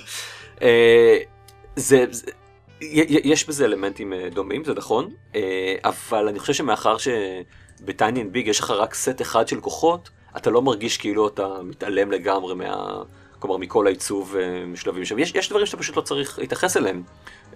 [0.62, 1.18] אה,
[1.76, 2.06] זה,
[3.24, 8.34] יש בזה אלמנטים אה, דומים, זה נכון, אה, אבל אני חושב שמאחר שב Tiny and
[8.34, 12.56] Big יש לך רק סט אחד של כוחות, אתה לא מרגיש כאילו אתה מתעלם לגמרי
[12.56, 13.02] מה...
[13.42, 15.20] כלומר מכל העיצוב אה, משלבים שם.
[15.20, 17.04] יש, יש דברים שאתה פשוט לא צריך להתייחס אליהם.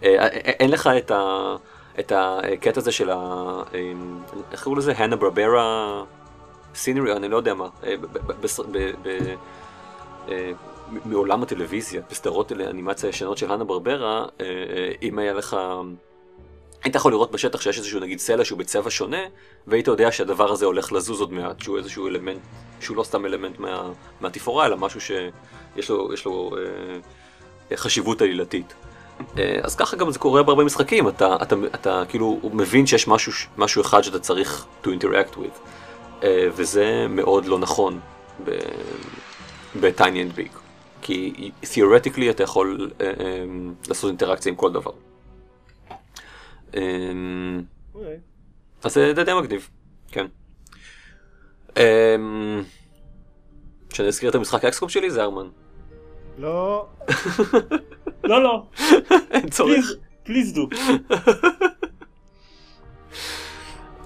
[0.04, 1.56] אה, אה, אין לך את, ה,
[2.00, 3.62] את הקטע הזה של ה...
[4.52, 4.94] איך קראו לזה?
[4.98, 6.04] הנה ברברה
[6.76, 7.68] סינרי, אני לא יודע מה.
[11.06, 14.26] מעולם הטלוויזיה, בסדרות אנימציה ישנות של הנה ברברה,
[15.02, 15.58] אם היה לך...
[16.86, 19.22] היית יכול לראות בשטח שיש איזשהו נגיד סלע שהוא בצבע שונה,
[19.68, 22.42] והיית יודע שהדבר הזה הולך לזוז עוד מעט, שהוא איזשהו אלמנט,
[22.80, 26.52] שהוא לא סתם אלמנט מה, מהתפאורה, אלא משהו שיש לו, לו
[27.72, 28.74] אה, חשיבות עלילתית.
[29.38, 33.32] אה, אז ככה גם זה קורה בהרבה משחקים, אתה, אתה, אתה כאילו מבין שיש משהו,
[33.58, 35.60] משהו אחד שאתה צריך to interact with,
[36.24, 38.00] אה, וזה מאוד לא נכון
[39.82, 40.58] ב-tiny and big,
[41.02, 43.44] כי theoretically אתה יכול אה, אה,
[43.88, 44.92] לעשות אינטראקציה עם כל דבר.
[46.76, 46.82] אה,
[47.94, 48.18] אוקיי.
[48.84, 49.70] אז זה די מגניב,
[50.12, 50.26] כן.
[51.78, 52.64] אמ,
[53.94, 55.48] שאני אזכיר את המשחק האקסקום שלי זה ארמן.
[56.38, 56.86] לא,
[58.24, 58.64] לא, לא,
[59.32, 59.86] אין צורך.
[60.24, 60.68] פליז דו.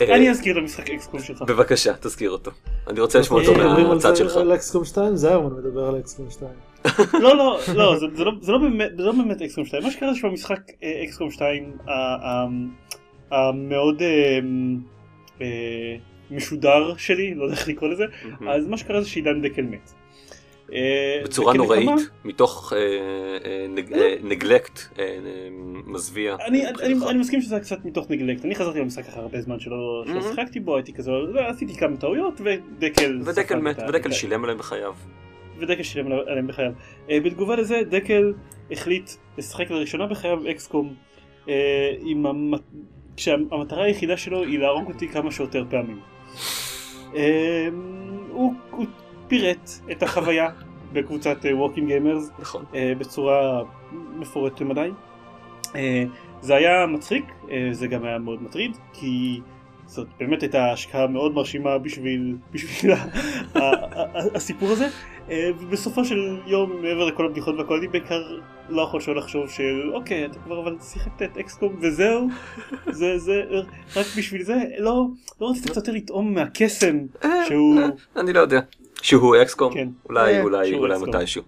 [0.01, 1.41] אה, אני אזכיר את המשחק אקסקום שלך.
[1.41, 2.51] בבקשה, תזכיר אותו.
[2.87, 3.53] אני רוצה לשמוע אותו
[3.95, 4.37] מהצד זה- שלך.
[4.37, 5.15] על אקסקום 2?
[5.15, 6.51] זיירמן מדבר על אקסקום 2.
[7.23, 9.83] לא, לא, לא, זה- זה לא- זה לא באמת- זה לא באמת אקסקום 2.
[9.83, 12.47] מה שקרה זה שבמשחק אה, אקסקום 2 ה- ה-
[13.31, 14.39] המאוד אה,
[15.41, 15.95] אה,
[16.31, 18.03] משודר שלי, לא יודע איך לקרוא לזה,
[18.49, 19.93] אז מה שקרה זה שעידן דקל מת.
[20.73, 21.89] אה, בצורה נוראית,
[22.25, 22.73] מתוך
[24.23, 24.79] נגלקט
[25.85, 26.35] מזוויע.
[26.47, 26.65] אני,
[27.19, 30.03] מסכים שזה קצת מתוך נגלקט, אני חזרתי למשחק אחרי הרבה זמן שלא.
[30.21, 33.19] שיחקתי בו, הייתי כזה, לא, עשיתי כמה טעויות ודקל...
[33.25, 34.93] ודקל מת, ודקל שילם עליהם בחייו.
[35.59, 36.71] ודקל שילם עליהם בחייו.
[37.09, 38.33] אה, בתגובה לזה דקל
[38.71, 40.93] החליט לשחק לראשונה בחייו אקסקום
[41.49, 42.61] אה, עם המת...
[43.17, 45.99] כשהמטרה היחידה שלו היא להרוג אותי כמה שיותר פעמים.
[47.15, 47.67] אה,
[48.29, 48.85] הוא, הוא
[49.27, 50.49] פירט את החוויה
[50.93, 52.65] בקבוצת ווקינג גיימרס נכון.
[52.97, 54.89] בצורה מפורטת למדי.
[55.75, 56.03] אה,
[56.41, 59.41] זה היה מצחיק, אה, זה גם היה מאוד מטריד, כי
[59.89, 62.91] זאת באמת הייתה השקעה מאוד מרשימה בשביל, בשביל
[64.35, 64.87] הסיפור הזה.
[65.29, 68.21] אה, ובסופו של יום, מעבר לכל הבדיחות והכל, אני בעיקר
[68.69, 72.27] לא יכול שלא לחשוב של אוקיי, אתה כבר אבל שיחקת את XCOM וזהו,
[72.89, 73.43] זה, זה,
[73.95, 75.07] רק בשביל זה, לא,
[75.41, 76.97] לא רצית קצת יותר לטעום מהקסם
[77.47, 77.79] שהוא,
[78.15, 78.59] אני לא יודע.
[79.01, 79.73] שהוא XCOM?
[79.73, 79.89] כן.
[80.09, 80.97] אולי, אה, אולי, אולי.
[81.07, 81.43] מתישהו.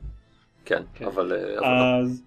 [0.65, 1.05] כן, כן.
[1.05, 1.99] אבל אה, אבל לא.
[2.01, 2.23] אז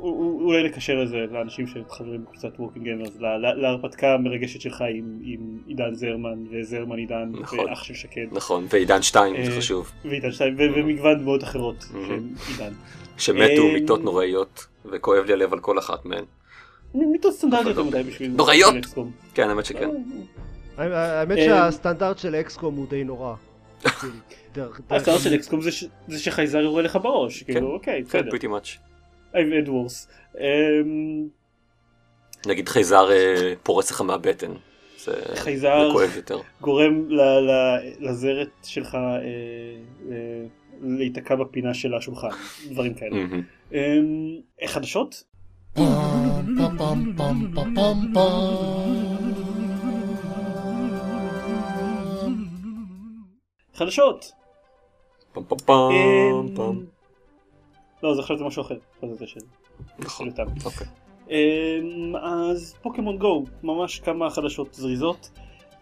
[0.00, 3.16] אולי נקשר את זה לאנשים שחברים בקבוצת ווקינג גיימרס,
[3.56, 7.58] להרפתקה המרגשת שלך עם, עם עידן זרמן וזרמן עידן נכון.
[7.60, 9.92] ואח של שקד נכון, ועידן שתיים, זה אה, חשוב.
[10.04, 11.84] ועידן שתיים ו- ומגוון דמויות אחרות Mhm.
[12.08, 12.72] שהם עידן.
[13.18, 16.24] שמתו אה, מיתות נוראיות, וכואב לי הלב על כל אחת מהן.
[16.94, 18.74] מיתות סטנדרטיות אבל למדי בשביל נוראיות!
[19.34, 19.88] כן, האמת שכן.
[20.76, 23.34] האמת אה, שהסטנדרט של אקסקום הוא די נורא.
[23.84, 25.60] כאילו, הסטנדרט של אקסקום
[26.08, 28.30] זה שחייזר יורה לך בראש, כאילו אוקיי כן, בסדר.
[29.42, 30.08] Had worse.
[30.40, 31.28] אמ,
[32.46, 34.52] נגיד חייזר אה, פורץ לך מהבטן.
[34.98, 36.38] זה חייזר- כואב יותר.
[36.60, 37.78] גורם ל- ל-
[38.08, 39.00] לזרת שלך אה,
[40.10, 40.44] אה,
[40.82, 42.28] להיתקע בפינה של השולחן,
[42.70, 43.16] דברים כאלה.
[43.72, 43.78] אמ,
[44.66, 45.24] חדשות?
[53.74, 54.32] חדשות!
[58.02, 58.74] לא, זה עכשיו זה משהו אחר.
[59.26, 59.40] של-
[59.98, 60.28] נכון.
[60.64, 60.86] אוקיי.
[62.22, 65.30] אז פוקימון גו, ממש כמה חדשות זריזות.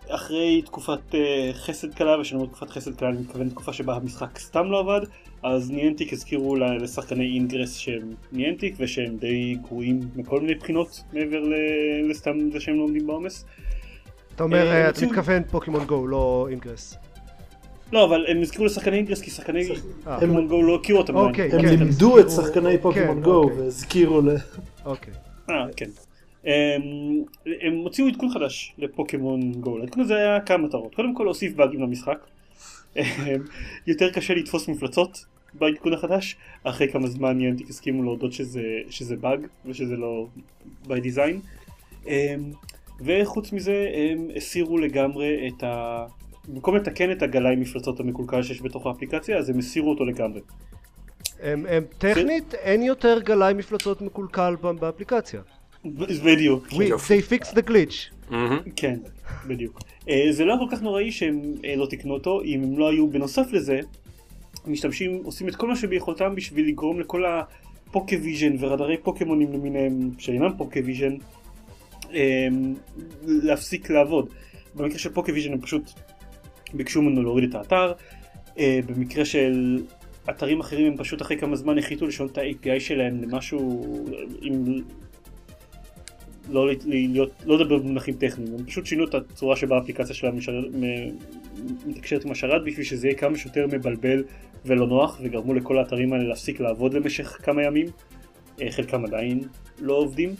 [0.09, 1.17] אחרי תקופת אה,
[1.53, 5.01] חסד קלה, ושאני אומר תקופת חסד קלה אני מתכוון תקופה שבה המשחק סתם לא עבד,
[5.43, 11.43] אז Niantic הזכירו לשחקני Ingress שהם Niantic ושהם די גרועים מכל מיני בחינות מעבר
[12.11, 13.45] לסתם זה שהם לא עומדים בעומס.
[14.35, 16.97] אתה אומר, אה, אתה מתכוון פוקימון גו, לא Ingress.
[17.93, 19.65] לא, אבל הם הזכירו לשחקני Ingress כי שחקני
[20.05, 21.17] פוקימון גו לא הכירו אותם.
[21.17, 21.69] אוקיי, הם כן.
[21.69, 23.59] לימדו את שחקני פוקימון גו אוקיי.
[23.59, 24.29] והזכירו ל...
[24.85, 25.15] אוקיי.
[25.51, 25.91] אה, כן.
[26.45, 26.83] הם,
[27.61, 31.83] הם הוציאו עדכון חדש לפוקימון גו, לעדכון הזה היה כמה מטרות, קודם כל להוסיף באגים
[31.83, 32.19] למשחק,
[33.87, 35.25] יותר קשה לתפוס מפלצות
[35.55, 40.27] בעדכון החדש, אחרי כמה זמן ניאנטיק הסכימו להודות שזה, שזה באג ושזה לא
[40.85, 41.37] by design,
[43.01, 46.07] וחוץ מזה הם הסירו לגמרי את ה...
[46.49, 50.41] במקום לתקן את הגלאי מפלצות המקולקל שיש בתוך האפליקציה אז הם הסירו אותו לגמרי.
[51.43, 55.41] הם, הם טכנית אין יותר גלאי מפלצות מקולקל באפליקציה.
[56.25, 56.67] בדיוק.
[56.69, 58.33] They fixed the glitch.
[58.77, 58.99] כן,
[59.47, 59.81] בדיוק.
[60.09, 63.09] אה, זה לא כל כך נוראי שהם אה, לא תקנו אותו, אם הם לא היו
[63.09, 63.81] בנוסף לזה,
[64.67, 70.57] משתמשים, עושים את כל מה שביכולתם בשביל לגרום לכל הפוקי ויז'ן ורדארי פוקימונים למיניהם שאינם
[70.57, 71.17] פוקי ויז'ן
[72.15, 72.49] אה,
[73.23, 74.29] להפסיק לעבוד.
[74.75, 75.91] במקרה של פוקי ויז'ן הם פשוט
[76.75, 77.93] ביקשו ממנו להוריד את האתר,
[78.59, 79.83] במקרה של
[80.31, 84.07] אתרים אחרים הם פשוט אחרי כמה זמן החליטו לשנות את ה-API שלהם למשהו
[84.43, 84.65] עם
[86.51, 90.39] לא, להיות, לא לדבר במונחים טכניים, הם פשוט שינו את הצורה שבה האפליקציה שלהם
[91.87, 94.25] מתקשרת עם השרת בשביל שזה יהיה כמה שיותר מבלבל
[94.65, 97.87] ולא נוח וגרמו לכל האתרים האלה להפסיק לעבוד למשך כמה ימים,
[98.63, 99.41] אה, חלקם עדיין
[99.81, 100.31] לא עובדים,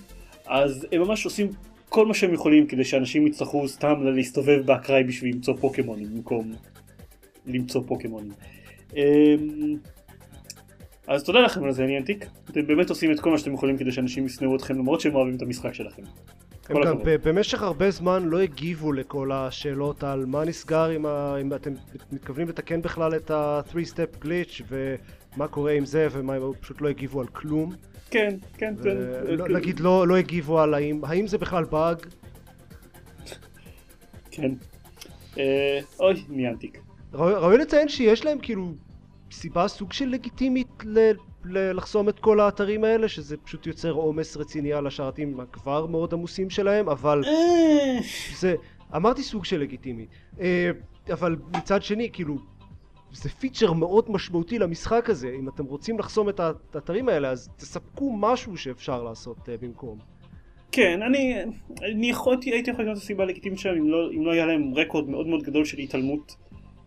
[0.47, 1.51] אז הם ממש עושים
[1.89, 6.53] כל מה שהם יכולים כדי שאנשים יצטרכו סתם להסתובב באקראי בשביל למצוא פוקימונים במקום
[7.47, 8.33] למצוא פוקימונים.
[8.97, 9.77] אמ,
[11.07, 13.79] אז תודה לכם על זה אני אנטיק, אתם באמת עושים את כל מה שאתם יכולים
[13.79, 16.03] כדי שאנשים ישנאו אתכם למרות שהם אוהבים את המשחק שלכם.
[16.69, 21.37] הם גם במשך הרבה זמן לא הגיבו לכל השאלות על מה נסגר עם ה...
[21.41, 21.73] אם אתם
[22.13, 27.21] מתכוונים לתקן בכלל את ה-3-step glitch ומה קורה עם זה ומה הם פשוט לא הגיבו
[27.21, 27.73] על כלום.
[28.11, 28.97] כן, כן, כן.
[29.27, 31.97] לא, נגיד לא, לא הגיבו על האם, האם זה בכלל באג?
[34.31, 34.53] כן.
[35.39, 36.81] אה, אוי, ניאנטיק.
[37.15, 38.73] ראוי לציין שיש להם כאילו
[39.33, 41.11] סיבה סוג של לגיטימית ל-
[41.45, 46.15] ל- לחסום את כל האתרים האלה שזה פשוט יוצר עומס רציני על השרתים הכבר מאוד
[46.15, 47.99] עמוסים שלהם אבל אה.
[48.39, 48.55] זה
[48.97, 50.07] אמרתי סוג של לגיטימי
[50.41, 50.71] אה,
[51.13, 52.39] אבל מצד שני כאילו
[53.13, 55.31] זה פיצ'ר מאוד משמעותי למשחק הזה.
[55.39, 59.99] אם אתם רוצים לחסום את האתרים האלה אז תספקו משהו שאפשר לעשות uh, במקום.
[60.73, 61.35] כן, אני,
[61.83, 64.75] אני יכולתי, הייתי יכול לקנות את הסיבה הלגיטימית שלהם אם לא, אם לא היה להם
[64.75, 66.37] רקורד מאוד מאוד גדול של התעלמות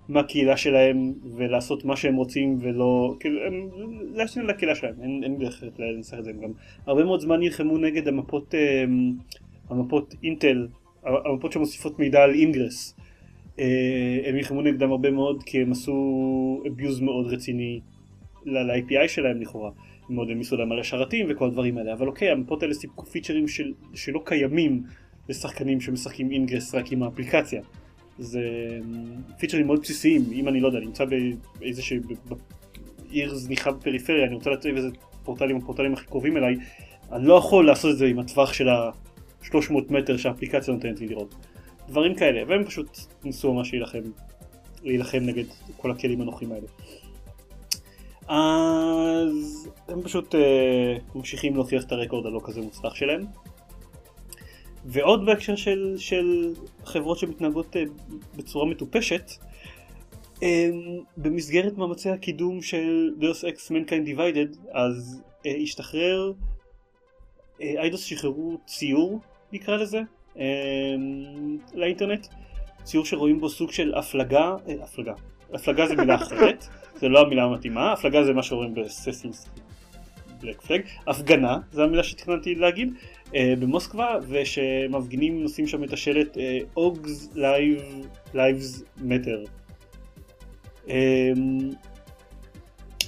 [0.10, 3.70] מהקהילה שלהם ולעשות מה שהם רוצים ולא, כאילו, הם,
[4.14, 6.52] להשתנה לקהילה שלהם, אין, אין דרך לנסח את זה, הם גם
[6.86, 9.14] הרבה מאוד זמן נלחמו נגד המפות, אמ,
[9.70, 10.68] המפות אינטל,
[11.04, 12.99] המפות שמוסיפות מידע על אינגרס, אה,
[14.26, 17.80] הם נלחמו נגדם הרבה מאוד כי הם עשו abuse מאוד רציני
[18.46, 19.72] ל-API שלהם לכאורה,
[20.10, 23.48] הם מאוד העמיסו להם על השרתים וכל הדברים האלה, אבל אוקיי, המפות האלה סיפקו פיצ'רים
[23.48, 24.84] של, שלא קיימים
[25.30, 27.62] לשחקנים שמשחקים אינגרס רק עם האפליקציה.
[28.20, 28.42] זה
[29.40, 31.06] פיצ'רים מאוד בסיסיים, אם אני לא יודע, נמצא
[31.60, 32.00] באיזה שהיא
[33.10, 34.90] עיר זניחה בפריפריה, אני רוצה להציב איזה
[35.24, 36.56] פורטלים, הפורטלים הכי קרובים אליי,
[37.12, 41.36] אני לא יכול לעשות את זה עם הטווח של ה-300 מטר שהאפליקציה נותנת לי לראות.
[41.90, 44.02] דברים כאלה, והם פשוט ניסו ממש להילחם,
[44.84, 45.44] להילחם נגד
[45.78, 46.68] כל הכלים הנוחים האלה.
[48.28, 53.26] אז הם פשוט אה, ממשיכים להוכיח את הרקורד הלא כזה מוצלח שלהם.
[54.86, 56.54] ועוד בהקשר של, של
[56.86, 57.80] חברות שמתנהגות uh,
[58.36, 59.32] בצורה מטופשת,
[60.36, 60.42] um,
[61.18, 66.34] במסגרת מאמצי הקידום של Deus Ex Mankind Divided, אז uh, השתחרר,
[67.62, 69.20] איידוס uh, שחררו ציור,
[69.52, 70.02] נקרא לזה,
[71.74, 72.28] לאינטרנט,
[72.84, 75.14] ציור שרואים בו סוג של הפלגה, uh, הפלגה,
[75.54, 79.50] הפלגה זה מילה אחרת, זה לא המילה המתאימה, הפלגה זה מה שרואים בסיזנס
[80.42, 82.94] בלק פלג, הפגנה, זו המילה שתכננתי להגיד,
[83.36, 86.38] אה, במוסקבה ושמפגינים נושאים שם את השלט
[86.78, 87.30] Augs
[88.34, 89.44] Lives Matter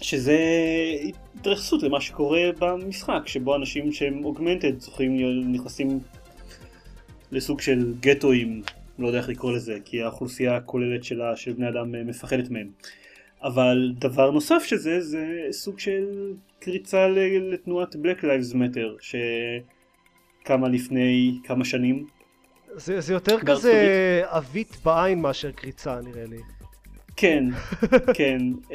[0.02, 0.38] שזה
[1.40, 5.18] התייחסות למה שקורה במשחק שבו אנשים שהם אוגמנטד זוכים
[5.52, 6.00] נכנסים
[7.32, 8.62] לסוג של גטואים
[9.00, 12.68] לא יודע איך לקרוא לזה כי האוכלוסייה הכוללת שלה של בני אדם אה, מפחדת מהם
[13.44, 17.08] אבל דבר נוסף שזה זה סוג של קריצה
[17.52, 19.16] לתנועת Black Lives Matter ש...
[20.46, 22.08] כמה לפני כמה שנים.
[22.76, 26.38] זה, זה יותר כזה עווית בעין מאשר קריצה נראה לי.
[27.16, 27.44] כן,
[28.18, 28.38] כן.
[28.64, 28.74] um,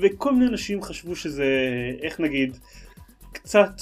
[0.00, 1.46] וכל מיני אנשים חשבו שזה,
[2.02, 2.56] איך נגיד,
[3.32, 3.72] קצת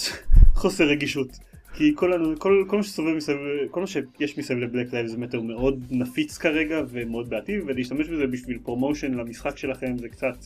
[0.54, 1.28] חוסר רגישות.
[1.76, 3.38] כי כל, כל, כל מה שסובב מסביב,
[3.70, 8.26] כל מה שיש מסביב ל Black Lives Matter מאוד נפיץ כרגע ומאוד בעייתי ולהשתמש בזה
[8.26, 10.36] בשביל promotion למשחק שלכם זה קצת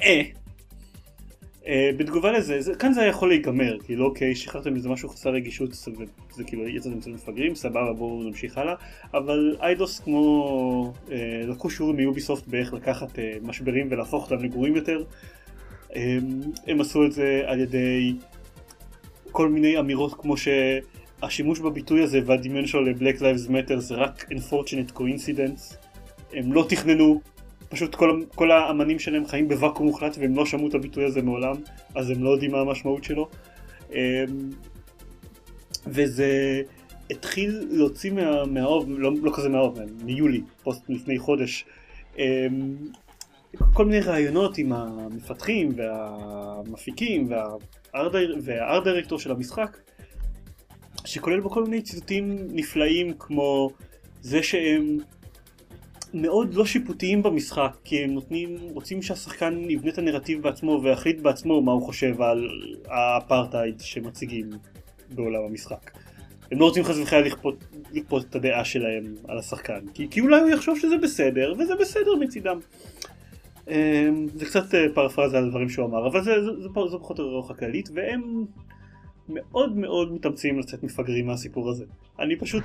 [0.00, 0.22] אה.
[1.66, 5.70] אה בתגובה לזה, זה, כאן זה יכול להיגמר, כאילו אוקיי, שחררתם איזה משהו חסר רגישות,
[6.30, 8.74] זה כאילו יצאתם אצל מפגרים, סבבה בואו נמשיך הלאה,
[9.14, 15.04] אבל איידוס כמו אה, לקחו שיעור מיוביסופט באיך לקחת אה, משברים ולהפוך אותם לגרועים יותר,
[15.96, 16.18] אה,
[16.66, 18.14] הם עשו את זה על ידי
[19.32, 24.96] כל מיני אמירות כמו שהשימוש בביטוי הזה והדמיון שלו ל-Black Lives Matter זה רק unfortunate
[24.96, 25.76] coincidence.
[26.32, 27.20] הם לא תכננו,
[27.68, 31.54] פשוט כל, כל האמנים שלהם חיים בוואקום מוחלט והם לא שמעו את הביטוי הזה מעולם
[31.94, 33.28] אז הם לא יודעים מה המשמעות שלו.
[33.92, 33.96] אמ,
[35.86, 36.62] וזה
[37.10, 41.64] התחיל להוציא מה, מהאוב, לא, לא כזה מהאוב, מיולי, פוסט לפני חודש.
[42.18, 42.76] אמ,
[43.72, 47.44] כל מיני רעיונות עם המפתחים והמפיקים וה...
[48.42, 49.78] והארט דירקטור של המשחק
[51.04, 53.70] שכולל בו כל מיני ציטוטים נפלאים כמו
[54.20, 54.98] זה שהם
[56.14, 61.60] מאוד לא שיפוטיים במשחק כי הם נותנים, רוצים שהשחקן יבנה את הנרטיב בעצמו ויחליט בעצמו
[61.60, 62.48] מה הוא חושב על
[62.88, 64.50] האפרטהייד שמציגים
[65.10, 65.90] בעולם המשחק.
[66.52, 70.40] הם לא רוצים חס וחלילה לכפות, לכפות את הדעה שלהם על השחקן כי, כי אולי
[70.40, 72.58] הוא יחשוב שזה בסדר וזה בסדר מצידם.
[73.68, 77.18] אמ, זה קצת אה, פרפרזה על דברים שהוא אמר, אבל זה, זה, זה, זה פחות
[77.18, 78.44] או יותר רוח הכללית, והם
[79.28, 81.84] מאוד מאוד מתאמצים לצאת מפגרים מהסיפור הזה.
[82.18, 82.64] אני פשוט...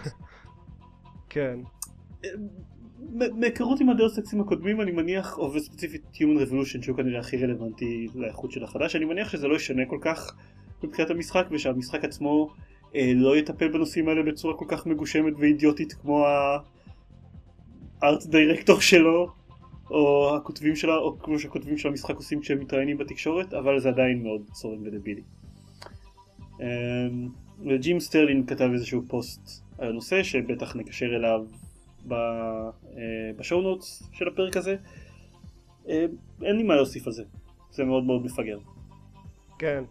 [1.29, 1.59] כן.
[2.25, 2.29] אמ,
[3.35, 8.07] מהיכרות עם הדעות סקסים הקודמים אני מניח, או ספציפית Human Revolution שהוא כנראה הכי רלוונטי
[8.15, 10.35] לאיכות של החדש, אני מניח שזה לא ישנה כל כך
[10.83, 12.53] מבחינת המשחק ושהמשחק עצמו
[12.95, 16.25] אה, לא יטפל בנושאים האלה בצורה כל כך מגושמת ואידיוטית כמו
[18.01, 19.36] ה art director שלו
[19.91, 24.23] או הכותבים שלה, או כמו שהכותבים של המשחק עושים כשהם מתראיינים בתקשורת, אבל זה עדיין
[24.23, 25.21] מאוד צורם ודבילי.
[27.65, 31.45] וג'ים אמ, סטרלין כתב איזשהו פוסט על הנושא שבטח נקשר אליו
[32.11, 32.69] אה,
[33.37, 34.75] ב show notes של הפרק הזה.
[35.87, 35.93] אמ,
[36.43, 37.23] אין לי מה להוסיף על זה,
[37.71, 38.59] זה מאוד מאוד מפגר.
[39.59, 39.83] כן.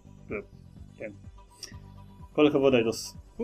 [0.99, 1.11] כן.
[2.33, 3.17] כל הכבוד איידוס.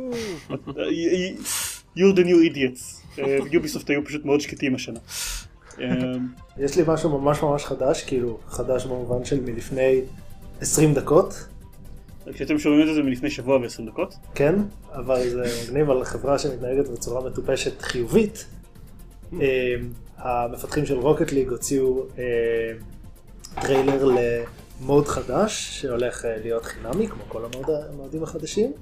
[1.97, 3.21] You're the new idiots.
[3.53, 5.01] יוביסופט אה, היו פשוט מאוד שקטים השנה.
[5.81, 10.01] אמ, יש לי משהו ממש ממש חדש, כאילו חדש במובן של מלפני
[10.61, 11.47] 20 דקות.
[12.33, 14.15] כשאתם שומעים את זה מלפני שבוע ו-20 דקות?
[14.35, 14.55] כן,
[14.93, 18.45] אבל זה מגניב על חברה שמתנהגת בצורה מטופשת חיובית.
[19.33, 19.39] אמ,
[20.19, 22.23] המפתחים של רוקט ליג הוציאו אמ,
[23.61, 28.73] טריילר למוד חדש שהולך אה, להיות חינמי כמו כל המודים החדשים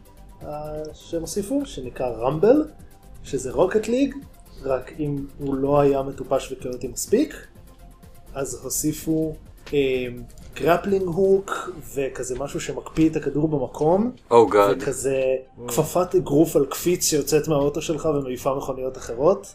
[0.42, 0.48] אה,
[0.94, 2.64] שהם הוסיפו שנקרא רמבל
[3.24, 4.14] שזה רוקט ליג
[4.64, 7.46] רק אם הוא לא היה מטופש וכאוטי מספיק,
[8.34, 9.34] אז הוסיפו
[10.54, 15.22] grappling אה, hook וכזה משהו שמקפיא את הכדור במקום, oh וכזה
[15.58, 15.68] oh.
[15.68, 19.54] כפפת אגרוף על קפיץ שיוצאת מהאוטו שלך ומעיפה מכוניות אחרות.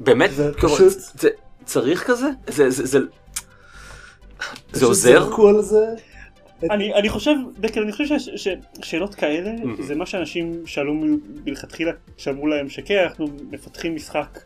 [0.00, 0.30] באמת?
[0.36, 0.98] ופשוט...
[1.20, 1.28] זה,
[1.64, 2.26] צריך כזה?
[2.48, 2.98] זה, זה, זה...
[4.72, 5.24] זה עוזר?
[5.24, 5.84] זרקו על זה.
[6.70, 9.82] אני, אני חושב, דקל, אני חושב ששאלות כאלה mm-hmm.
[9.82, 10.94] זה מה שאנשים שאלו
[11.44, 14.38] מלכתחילה, שאמרו להם שכן, אנחנו מפתחים משחק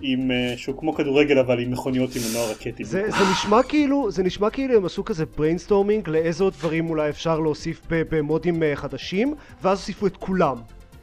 [0.00, 2.84] עם, uh, שהוא כמו כדורגל אבל עם מכוניות עם מנוע רקטי.
[2.84, 7.08] זה, זה נשמע כאילו, זה נשמע כאילו הם עשו כזה brainstorming לאיזה עוד דברים אולי
[7.08, 10.56] אפשר להוסיף במודים uh, חדשים, ואז הוסיפו את כולם.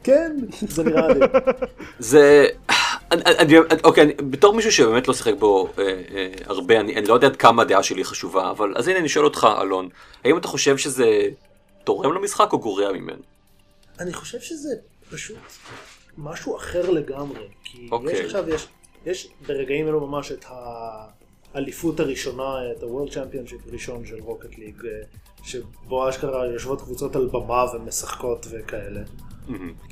[0.04, 1.20] כן, זה נראה לי.
[1.98, 2.46] זה...
[3.12, 3.54] אני, אני,
[3.84, 7.26] אוקיי, אני, בתור מישהו שבאמת לא שיחק בו אה, אה, הרבה, אני, אני לא יודע
[7.26, 9.88] עד כמה הדעה שלי חשובה, אבל אז הנה אני שואל אותך, אלון,
[10.24, 11.20] האם אתה חושב שזה
[11.84, 13.22] תורם למשחק או גורע ממנו?
[14.00, 14.68] אני חושב שזה
[15.10, 15.36] פשוט
[16.18, 18.12] משהו אחר לגמרי, כי אוקיי.
[18.12, 18.68] יש עכשיו, יש,
[19.06, 20.44] יש ברגעים אלו ממש את
[21.54, 24.90] האליפות הראשונה, את ה-World Championship הראשון של רוקט ליג, אה,
[25.44, 29.00] שבו אשכרה יושבות קבוצות על במה ומשחקות וכאלה.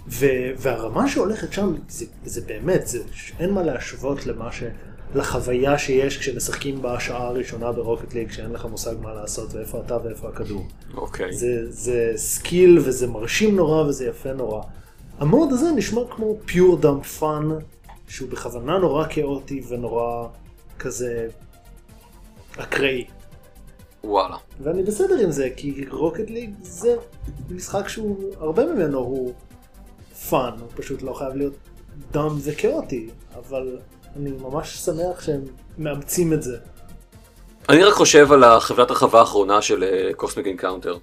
[0.08, 2.98] ו- והרמה שהולכת שם זה, זה באמת, זה,
[3.40, 4.62] אין מה להשוות למה ש...
[5.14, 10.28] לחוויה שיש כשמשחקים בשעה הראשונה ברוקט ליג, שאין לך מושג מה לעשות ואיפה אתה ואיפה
[10.28, 10.66] הכדור.
[10.94, 11.30] אוקיי.
[11.30, 11.32] Okay.
[11.32, 14.62] זה, זה skill וזה מרשים נורא וזה יפה נורא.
[15.18, 17.48] המוד הזה נשמע כמו pure dumb fun,
[18.08, 20.28] שהוא בכוונה נורא כאוטי ונורא
[20.78, 21.28] כזה
[22.56, 23.04] אקראי.
[24.04, 24.36] וואלה.
[24.60, 26.96] ואני בסדר עם זה, כי רוקט ליג זה
[27.50, 29.34] משחק שהוא, הרבה ממנו הוא
[30.30, 31.54] fun, הוא פשוט לא חייב להיות
[32.12, 33.78] dumb וכאוטי, אבל
[34.16, 35.40] אני ממש שמח שהם
[35.78, 36.56] מאמצים את זה.
[37.68, 39.84] אני רק חושב על החוברת הרחבה האחרונה של
[40.16, 40.98] קוסמיק uh, אינקאונטר.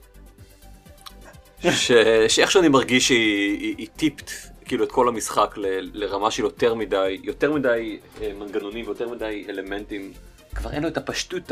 [2.27, 4.32] שאיכשהו אני מרגיש שהיא היא, היא tipped
[4.65, 9.45] כאילו את כל המשחק ל, לרמה של יותר מדי, יותר מדי uh, מנגנונים ויותר מדי
[9.49, 10.13] אלמנטים
[10.55, 11.51] כבר אין לו את הפשטות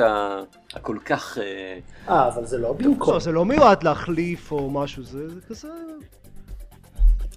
[0.74, 1.38] הכל כך...
[1.38, 1.80] אה,
[2.10, 3.14] אה, אבל זה לא במקום.
[3.14, 5.68] לא, זה לא מיועד להחליף או משהו, זה זה כזה...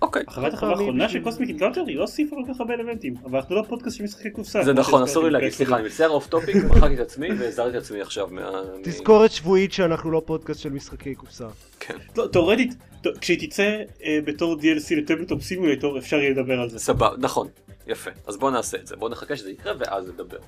[0.03, 0.23] אוקיי.
[0.29, 3.55] החוויית הרחבה האחרונה של קוסמיק אינקאונטר היא לא הוסיפה כל כך הרבה אלמנטים, אבל אנחנו
[3.55, 4.65] לא פודקאסט של משחקי קופסה.
[4.65, 5.77] זה נכון, אסור לי להגיד, סליחה.
[5.77, 8.51] אני מצטער off topic, מחקתי את עצמי והזהרתי את עצמי עכשיו מה...
[8.83, 11.47] תזכורת שבועית שאנחנו לא פודקאסט של משחקי קופסה.
[11.81, 12.75] כן, לא, תאורטית,
[13.21, 16.79] כשהיא תצא אה, בתור DLC לטבלטופ סימולטור אפשר יהיה לדבר על זה.
[16.79, 17.49] סבבה, נכון,
[17.87, 18.11] יפה.
[18.27, 20.39] אז בוא נעשה את זה, בוא נחכה שזה יקרה ואז נדבר.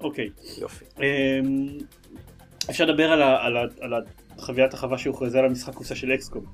[0.00, 0.30] אוקיי.
[0.60, 0.84] יופי.
[0.98, 1.66] אמ,
[2.70, 3.92] אפשר לדבר על, ה, על, ה, על
[4.38, 6.44] החוויית החווה שהוכרזה על המשחק קופסה של אקסקום.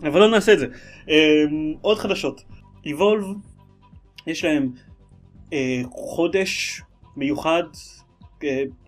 [0.00, 0.66] אבל לא נעשה את זה.
[1.08, 2.42] אמ, עוד חדשות.
[2.86, 3.36] Evolve,
[4.26, 4.72] יש להם
[5.52, 6.82] אה, חודש
[7.16, 7.62] מיוחד,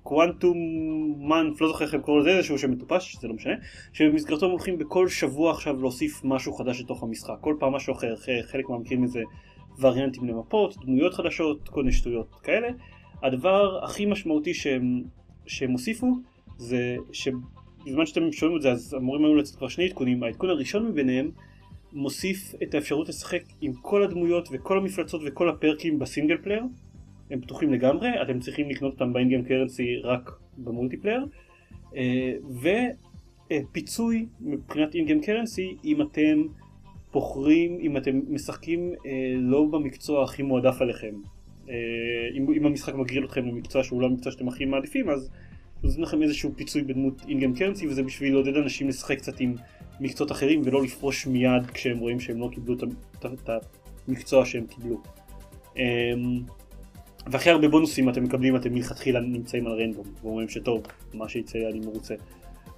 [0.03, 0.57] קוואנטום
[1.28, 3.53] מאנט, לא זוכר איך הם קוראים לזה, איזשהו שם מטופש, זה לא משנה,
[3.93, 8.14] שבמסגרתו הם הולכים בכל שבוע עכשיו להוסיף משהו חדש לתוך המשחק, כל פעם משהו אחר,
[8.51, 9.20] חלק מהמקרים זה
[9.78, 12.68] וריאנטים למפות, דמויות חדשות, כל מיני שטויות כאלה.
[13.22, 15.02] הדבר הכי משמעותי שהם,
[15.46, 16.16] שהם הוסיפו
[16.58, 20.86] זה שבזמן שאתם שומעים את זה אז אמורים היו לצאת כבר שני עדכונים, העדכון הראשון
[20.86, 21.30] מביניהם
[21.92, 26.62] מוסיף את האפשרות לשחק עם כל הדמויות וכל המפלצות וכל הפרקים ב single player.
[27.30, 31.26] הם פתוחים לגמרי, אתם צריכים לקנות אותם באינגיים קרנסי רק במולטיפלייר.
[31.96, 32.32] אה,
[33.52, 36.42] ופיצוי מבחינת אינגיים קרנסי אם אתם
[37.12, 41.14] בוחרים, אם אתם משחקים אה, לא במקצוע הכי מועדף עליכם
[42.34, 45.30] אם, אם המשחק מגריל אתכם למקצוע שהוא לא המקצוע שאתם הכי מעדיפים אז
[45.82, 49.54] נותנים לכם איזשהו פיצוי בדמות אינגיים קרנסי וזה בשביל לעודד אנשים לשחק קצת עם
[50.00, 52.76] מקצועות אחרים ולא לפרוש מיד כשהם רואים שהם לא קיבלו
[53.24, 53.50] את
[54.08, 55.00] המקצוע שהם קיבלו.
[55.76, 55.82] אמ,
[57.26, 60.82] והכי הרבה בונוסים אתם מקבלים אתם מלכתחילה נמצאים על רנדום ואומרים שטוב
[61.14, 62.14] מה שיצא אני מרוצה.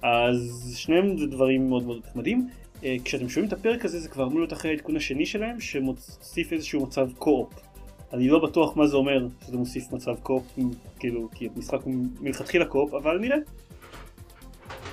[0.01, 2.47] אז שניהם זה דברים מאוד מאוד נחמדים.
[2.83, 6.53] אה, כשאתם שומעים את הפרק הזה זה כבר אמור להיות אחרי העדכון השני שלהם שמוסיף
[6.53, 7.53] איזשהו מצב קו-אופ.
[8.13, 10.43] אני לא בטוח מה זה אומר שזה מוסיף מצב קו-אופ
[10.99, 13.37] כאילו כי המשחק הוא מלכתחילה קו-אופ אבל נראה.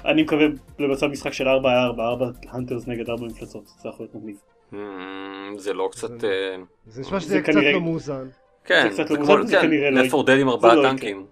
[0.04, 0.44] אני מקווה
[0.78, 4.36] למצב משחק של 4 על 4, 4 hunters נגד 4 מפלצות, זה יכול להיות מגניב.
[4.72, 4.76] Hmm,
[5.58, 6.20] זה לא קצת...
[6.20, 6.26] זה-
[6.58, 8.28] אה, זה נשמע שזה קצת לא מאוזן.
[8.64, 9.26] כן, זה לא כמו...
[9.50, 11.26] כן, כנראה לא- Left 4 Dead עם זה ארבעה לא טנקים.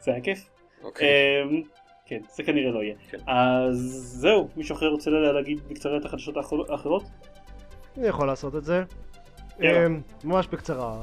[0.00, 0.48] זה היה כיף.
[0.82, 1.08] אוקיי.
[1.50, 1.62] אמ,
[2.06, 2.94] כן, זה כנראה לא יהיה.
[3.10, 3.18] כן.
[3.26, 3.76] אז
[4.20, 7.02] זהו, מישהו אחר רוצה לה- להגיד בקצרה את החדשות האחר- האחרות?
[7.98, 8.82] אני יכול לעשות את זה.
[9.62, 11.02] אמ, ממש בקצרה.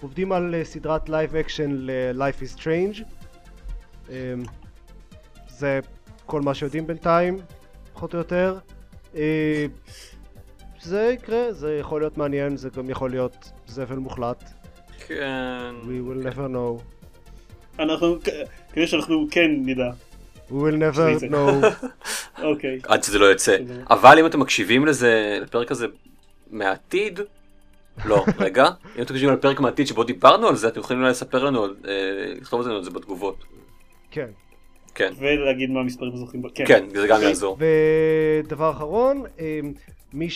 [0.00, 3.02] עובדים על אה, סדרת live action ל-Life is Strange.
[4.10, 4.14] אמ,
[5.48, 5.80] זה
[6.26, 7.36] כל מה שיודעים בינתיים,
[7.94, 8.58] פחות או יותר.
[9.16, 9.66] אה,
[10.82, 14.44] זה יקרה, זה יכול להיות מעניין, זה גם יכול להיות זבל מוחלט.
[15.06, 15.74] כן.
[15.82, 16.82] We will never know.
[17.78, 18.16] אנחנו,
[18.72, 19.90] כדי שאנחנו כן נדע.
[20.48, 21.66] We will never know.
[22.42, 22.78] אוקיי.
[22.84, 23.56] עד שזה לא יצא.
[23.58, 23.84] בסדר.
[23.90, 25.86] אבל אם אתם מקשיבים לזה, לפרק הזה
[26.50, 27.20] מהעתיד,
[28.04, 28.64] לא, רגע,
[28.96, 31.76] אם אתם מקשיבים לפרק מהעתיד שבו דיברנו על זה, אתם יכולים אולי לספר לנו, על-
[31.88, 31.92] אה,
[32.40, 33.44] לכתוב לנו את זה בתגובות.
[34.10, 34.26] כן.
[34.94, 36.42] כן, ולהגיד מה המספרים הזוכים.
[36.54, 36.64] כן.
[36.66, 37.58] כן, זה גם יעזור.
[38.44, 39.72] ודבר אחרון, אמ,
[40.12, 40.28] מי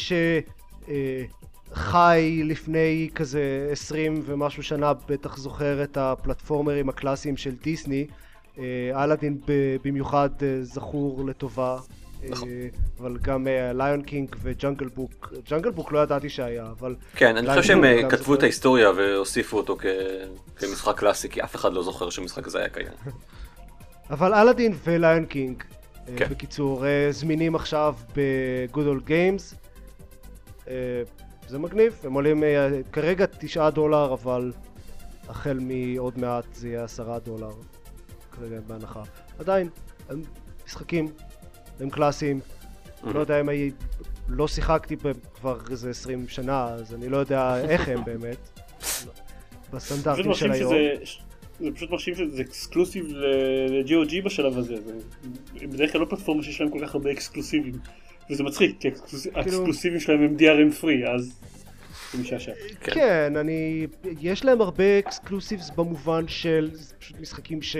[1.73, 3.41] שחי לפני כזה
[3.73, 8.07] 20 ומשהו שנה בטח זוכר את הפלטפורמרים הקלאסיים של דיסני.
[8.59, 8.65] אה,
[9.05, 9.39] אלאדין
[9.85, 11.79] במיוחד אה, זכור לטובה.
[12.31, 12.49] נכון.
[12.49, 12.69] אה,
[13.01, 17.49] אבל גם Lion King ו Jungle Book, Jungle Book לא ידעתי שהיה, אבל כן, אני
[17.49, 19.77] חושב שהם אה, כתבו את ההיסטוריה והוסיפו אותו
[20.57, 22.89] כמשחק קלאסי, כי אף אחד לא זוכר שהמשחק הזה היה קיים.
[24.11, 25.63] אבל אלאדין וליון קינג,
[26.17, 26.29] כן.
[26.31, 29.55] בקיצור, אה, זמינים עכשיו ב-Good Old Games.
[30.69, 31.03] אה,
[31.49, 32.43] זה מגניב, הם עולים
[32.93, 34.53] כרגע תשעה דולר, אבל
[35.29, 37.51] החל מעוד מעט זה יהיה עשרה דולר.
[38.31, 39.03] כרגע בהנחה.
[39.39, 39.69] עדיין,
[40.67, 41.09] משחקים,
[41.81, 42.41] הם קלאסיים.
[43.05, 43.71] לא יודע אם אני...
[44.29, 48.37] לא שיחקתי בהם כבר איזה 20 שנה, אז אני לא יודע איך הם באמת.
[49.73, 50.75] בסטנדרטים של היום.
[50.75, 51.17] שזה...
[51.61, 54.75] זה פשוט מרשים שזה exclusive ל-GOG בשלב הזה.
[54.87, 57.75] זה- בדרך כלל לא פלטפורמה שיש להם כל כך הרבה אקסקלוסיבים.
[58.31, 61.33] וזה מצחיק, כי כאילו- האקסקלוסיבים שלהם הם DRM free, אז
[62.13, 62.53] זה משעשע.
[62.81, 62.93] כן.
[62.95, 63.87] כן, אני...
[64.21, 67.77] יש להם הרבה exclusives במובן של פשוט משחקים ש...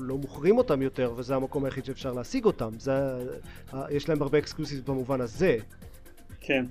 [0.00, 2.70] שלא מוכרים אותם יותר, וזה המקום היחיד שאפשר להשיג אותם.
[2.78, 2.92] זה...
[3.72, 5.56] ה- יש להם הרבה exclusives במובן הזה.
[6.40, 6.64] כן.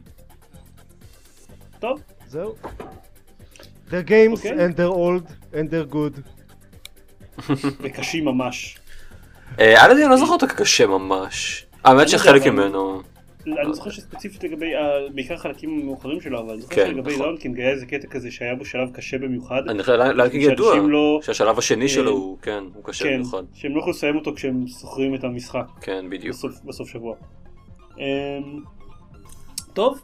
[1.80, 2.56] טוב, זהו.
[3.90, 4.52] They're games אוקיי.
[4.68, 6.20] and they're old and they're good.
[7.84, 8.78] וקשים ממש.
[9.60, 11.66] אה, אלאדין, אני לא זוכר אותו כקשה ממש.
[11.84, 13.02] האמת שחלק ממנו...
[13.48, 14.72] אני זוכר שספציפית לגבי,
[15.14, 17.26] בעיקר החלקים המאוחרים שלו, אבל אני זוכר כן, שלגבי נכון.
[17.26, 19.62] Lion King היה איזה קטע כזה שהיה בו שלב קשה במיוחד.
[19.70, 23.14] אני חושב, Lion King ידוע, לא- שהשלב השני אה, שלו הוא, כן, הוא קשה כן,
[23.14, 23.44] במיוחד.
[23.54, 25.66] שהם לא יכולים לסיים אותו כשהם שוכרים את המשחק.
[25.82, 26.36] כן, בדיוק.
[26.36, 27.16] בסוף, בסוף שבוע.
[27.98, 28.04] אמ,
[29.74, 30.00] טוב,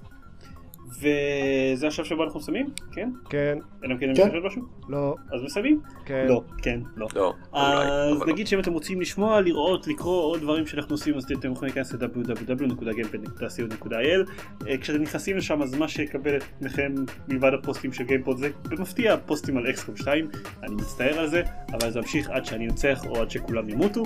[0.89, 2.69] וזה השלב שבו אנחנו מסיימים?
[2.91, 3.09] כן?
[3.29, 4.29] כן, אלא אם כן אני כן.
[4.29, 4.61] חושב משהו?
[4.89, 5.81] לא, אז מסיימים?
[6.05, 6.25] כן.
[6.27, 7.07] לא, כן, לא.
[7.15, 8.27] לא, אז לא.
[8.27, 11.93] נגיד שאם אתם רוצים לשמוע, לראות, לקרוא עוד דברים שאנחנו עושים, אז אתם יכולים להיכנס
[11.93, 14.31] ל-www.gamepad.co.il
[14.67, 16.95] אה, כשאתם נכנסים לשם, אז מה שיקבל אתכם
[17.27, 20.27] מלבד הפוסטים של גיימפוד זה במפתיע פוסטים על אקסקום 2,
[20.63, 21.41] אני מצטער על זה,
[21.73, 24.03] אבל זה ממשיך עד שאני אנצח או עד שכולם ימותו.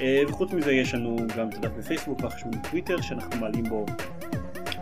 [0.00, 3.86] אה, וחוץ מזה יש לנו גם את הדף בפייסבוק והחשבון בטוויטר שאנחנו מעלים בו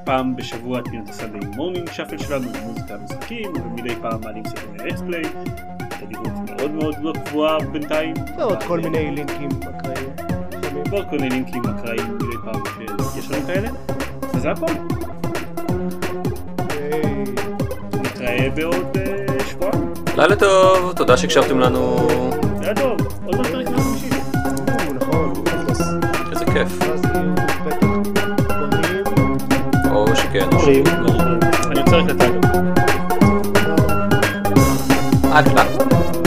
[0.09, 4.91] פעם בשבוע את פינת ה Sunday Morning Shuffle שלנו, מוזיקה משחקים, ומדי פעם מעלים סרטוני
[4.91, 5.23] אקספליי.
[6.01, 8.15] תדירות מאוד מאוד לא קבועה בינתיים.
[8.39, 10.09] ועוד כל מיני לינקים אקראיים.
[10.91, 12.63] ועוד כל מיני לינקים אקראיים מדי פעם
[13.15, 13.69] שיש לנו כאלה.
[14.35, 14.67] וזה הכל.
[16.71, 17.25] היי.
[18.03, 19.93] נתראה בעוד אה, שבועיים.
[20.17, 22.09] לילה טוב, תודה שהקשבתם לנו,
[22.59, 22.99] זה היה טוב.
[23.27, 24.11] עוד מעט פרק 150.
[24.69, 25.33] או, נכון.
[26.33, 26.79] איזה כיף.
[30.45, 30.84] גונים.
[30.86, 31.41] או שכן, או אומרים.
[31.53, 31.70] שכן.
[31.70, 32.41] אני עוצר את הטייגר.
[35.32, 36.18] עד כאן.